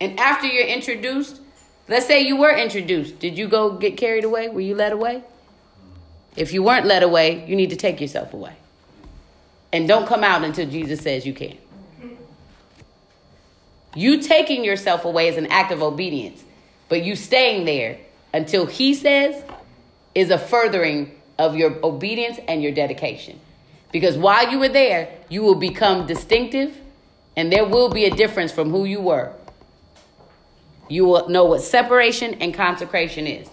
And 0.00 0.20
after 0.20 0.46
you're 0.46 0.66
introduced, 0.66 1.40
let's 1.88 2.06
say 2.06 2.20
you 2.20 2.36
were 2.36 2.54
introduced. 2.54 3.18
Did 3.18 3.38
you 3.38 3.48
go 3.48 3.72
get 3.72 3.96
carried 3.96 4.24
away? 4.24 4.50
Were 4.50 4.60
you 4.60 4.74
led 4.74 4.92
away? 4.92 5.24
If 6.36 6.52
you 6.52 6.62
weren't 6.62 6.84
led 6.84 7.02
away, 7.02 7.46
you 7.48 7.56
need 7.56 7.70
to 7.70 7.76
take 7.76 8.02
yourself 8.02 8.34
away. 8.34 8.54
And 9.72 9.88
don't 9.88 10.06
come 10.06 10.22
out 10.22 10.44
until 10.44 10.68
Jesus 10.68 11.00
says 11.00 11.24
you 11.24 11.32
can. 11.32 11.56
You 13.94 14.20
taking 14.20 14.64
yourself 14.64 15.04
away 15.04 15.28
is 15.28 15.36
an 15.36 15.46
act 15.46 15.72
of 15.72 15.82
obedience, 15.82 16.44
but 16.88 17.02
you 17.02 17.16
staying 17.16 17.64
there 17.64 17.98
until 18.32 18.66
he 18.66 18.92
says 18.92 19.42
is 20.14 20.30
a 20.30 20.38
furthering 20.38 21.18
of 21.38 21.56
your 21.56 21.78
obedience 21.84 22.38
and 22.46 22.62
your 22.62 22.72
dedication. 22.72 23.40
Because 23.94 24.18
while 24.18 24.50
you 24.50 24.58
were 24.58 24.68
there, 24.68 25.08
you 25.30 25.42
will 25.42 25.54
become 25.54 26.06
distinctive 26.06 26.76
and 27.34 27.50
there 27.50 27.64
will 27.64 27.88
be 27.88 28.04
a 28.04 28.10
difference 28.10 28.52
from 28.52 28.70
who 28.70 28.84
you 28.84 29.00
were 29.00 29.32
you 30.88 31.04
will 31.04 31.28
know 31.28 31.44
what 31.44 31.62
separation 31.62 32.34
and 32.34 32.52
consecration 32.52 33.26
is. 33.26 33.48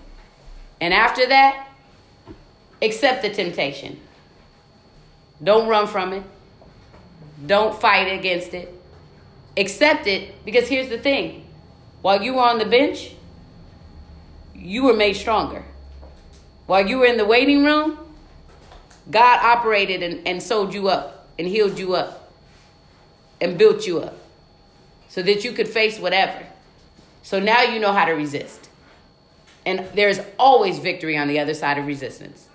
And 0.79 0.93
after 0.93 1.27
that, 1.27 1.67
accept 2.81 3.21
the 3.21 3.29
temptation. 3.29 3.99
Don't 5.43 5.67
run 5.67 5.87
from 5.87 6.13
it. 6.13 6.23
Don't 7.45 7.79
fight 7.79 8.05
against 8.05 8.53
it. 8.53 8.73
Accept 9.57 10.07
it 10.07 10.43
because 10.45 10.67
here's 10.67 10.89
the 10.89 10.97
thing 10.97 11.47
while 12.01 12.21
you 12.21 12.35
were 12.35 12.41
on 12.41 12.57
the 12.57 12.65
bench, 12.65 13.13
you 14.55 14.83
were 14.83 14.93
made 14.93 15.13
stronger. 15.13 15.63
While 16.65 16.87
you 16.87 16.99
were 16.99 17.05
in 17.05 17.17
the 17.17 17.25
waiting 17.25 17.63
room, 17.63 17.97
God 19.09 19.39
operated 19.43 20.03
and, 20.03 20.27
and 20.27 20.41
sold 20.41 20.73
you 20.73 20.87
up 20.87 21.29
and 21.39 21.47
healed 21.47 21.79
you 21.79 21.95
up 21.95 22.31
and 23.39 23.57
built 23.57 23.87
you 23.87 23.99
up 23.99 24.17
so 25.09 25.21
that 25.23 25.43
you 25.43 25.51
could 25.51 25.67
face 25.67 25.99
whatever. 25.99 26.45
So 27.23 27.39
now 27.39 27.63
you 27.63 27.79
know 27.79 27.91
how 27.91 28.05
to 28.05 28.13
resist. 28.13 28.69
And 29.65 29.87
there's 29.93 30.19
always 30.39 30.79
victory 30.79 31.17
on 31.17 31.27
the 31.27 31.39
other 31.39 31.53
side 31.53 31.77
of 31.77 31.85
resistance. 31.85 32.47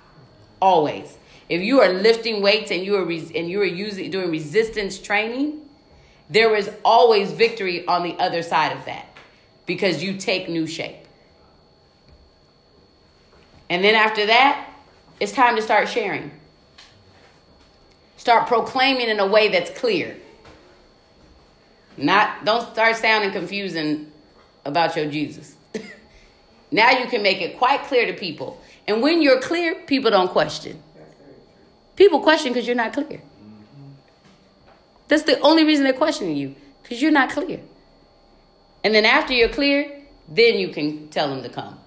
Always. 0.60 1.18
If 1.48 1.62
you 1.62 1.80
are 1.80 1.92
lifting 1.92 2.42
weights 2.42 2.70
and 2.70 2.82
you 2.82 2.96
are 2.96 3.04
res- 3.04 3.30
and 3.32 3.48
you 3.48 3.60
are 3.60 3.64
using 3.64 4.10
doing 4.10 4.30
resistance 4.30 4.98
training, 4.98 5.60
there 6.28 6.54
is 6.56 6.70
always 6.84 7.30
victory 7.32 7.86
on 7.86 8.02
the 8.02 8.18
other 8.18 8.42
side 8.42 8.76
of 8.76 8.84
that 8.86 9.06
because 9.64 10.02
you 10.02 10.16
take 10.16 10.48
new 10.48 10.66
shape. 10.66 10.96
And 13.68 13.84
then 13.84 13.94
after 13.94 14.26
that, 14.26 14.68
it's 15.20 15.32
time 15.32 15.56
to 15.56 15.62
start 15.62 15.88
sharing. 15.88 16.30
Start 18.16 18.46
proclaiming 18.46 19.08
in 19.08 19.20
a 19.20 19.26
way 19.26 19.48
that's 19.48 19.70
clear. 19.78 20.16
Not 21.96 22.44
don't 22.44 22.70
start 22.72 22.96
sounding 22.96 23.30
confusing 23.30 24.12
about 24.64 24.96
your 24.96 25.06
Jesus. 25.06 25.54
now 26.70 26.90
you 26.90 27.06
can 27.06 27.22
make 27.22 27.40
it 27.40 27.56
quite 27.56 27.84
clear 27.84 28.06
to 28.06 28.12
people. 28.12 28.60
And 28.86 29.02
when 29.02 29.22
you're 29.22 29.40
clear, 29.40 29.74
people 29.74 30.10
don't 30.10 30.30
question. 30.30 30.82
People 31.96 32.20
question 32.20 32.52
because 32.52 32.66
you're 32.66 32.76
not 32.76 32.92
clear. 32.92 33.20
That's 35.08 35.22
the 35.22 35.38
only 35.40 35.64
reason 35.64 35.84
they're 35.84 35.92
questioning 35.92 36.36
you 36.36 36.54
because 36.82 37.00
you're 37.00 37.12
not 37.12 37.30
clear. 37.30 37.60
And 38.84 38.94
then 38.94 39.04
after 39.04 39.32
you're 39.32 39.48
clear, 39.48 40.02
then 40.28 40.58
you 40.58 40.68
can 40.68 41.08
tell 41.08 41.28
them 41.28 41.42
to 41.42 41.48
come. 41.48 41.78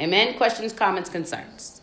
Amen. 0.00 0.34
Questions, 0.34 0.72
comments, 0.72 1.08
concerns. 1.08 1.80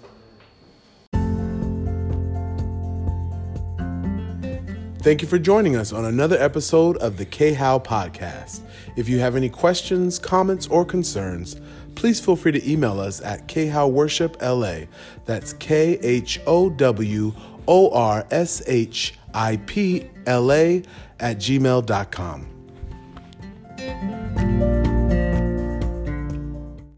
Thank 5.04 5.22
you 5.22 5.28
for 5.28 5.38
joining 5.38 5.76
us 5.76 5.92
on 5.92 6.06
another 6.06 6.38
episode 6.38 6.96
of 6.98 7.18
the 7.18 7.26
K 7.26 7.52
How 7.52 7.78
podcast. 7.78 8.62
If 8.96 9.10
you 9.10 9.20
have 9.20 9.36
any 9.36 9.50
questions, 9.50 10.18
comments, 10.18 10.66
or 10.68 10.86
concerns, 10.86 11.60
please 11.96 12.22
feel 12.22 12.38
free 12.38 12.54
to 12.54 12.72
email 12.72 13.02
us 13.02 13.20
at 13.22 13.46
khowworshipla. 13.50 14.88
That's 15.26 15.52
K 15.54 16.00
H 16.02 16.40
O 16.48 16.70
W 16.70 17.34
O 17.68 17.92
R 17.92 18.26
S 18.32 18.64
H 18.66 19.16
I 19.34 19.58
P 19.58 20.10
L 20.26 20.50
A 20.54 20.84
at 21.20 21.36
gmail.com. 21.38 22.48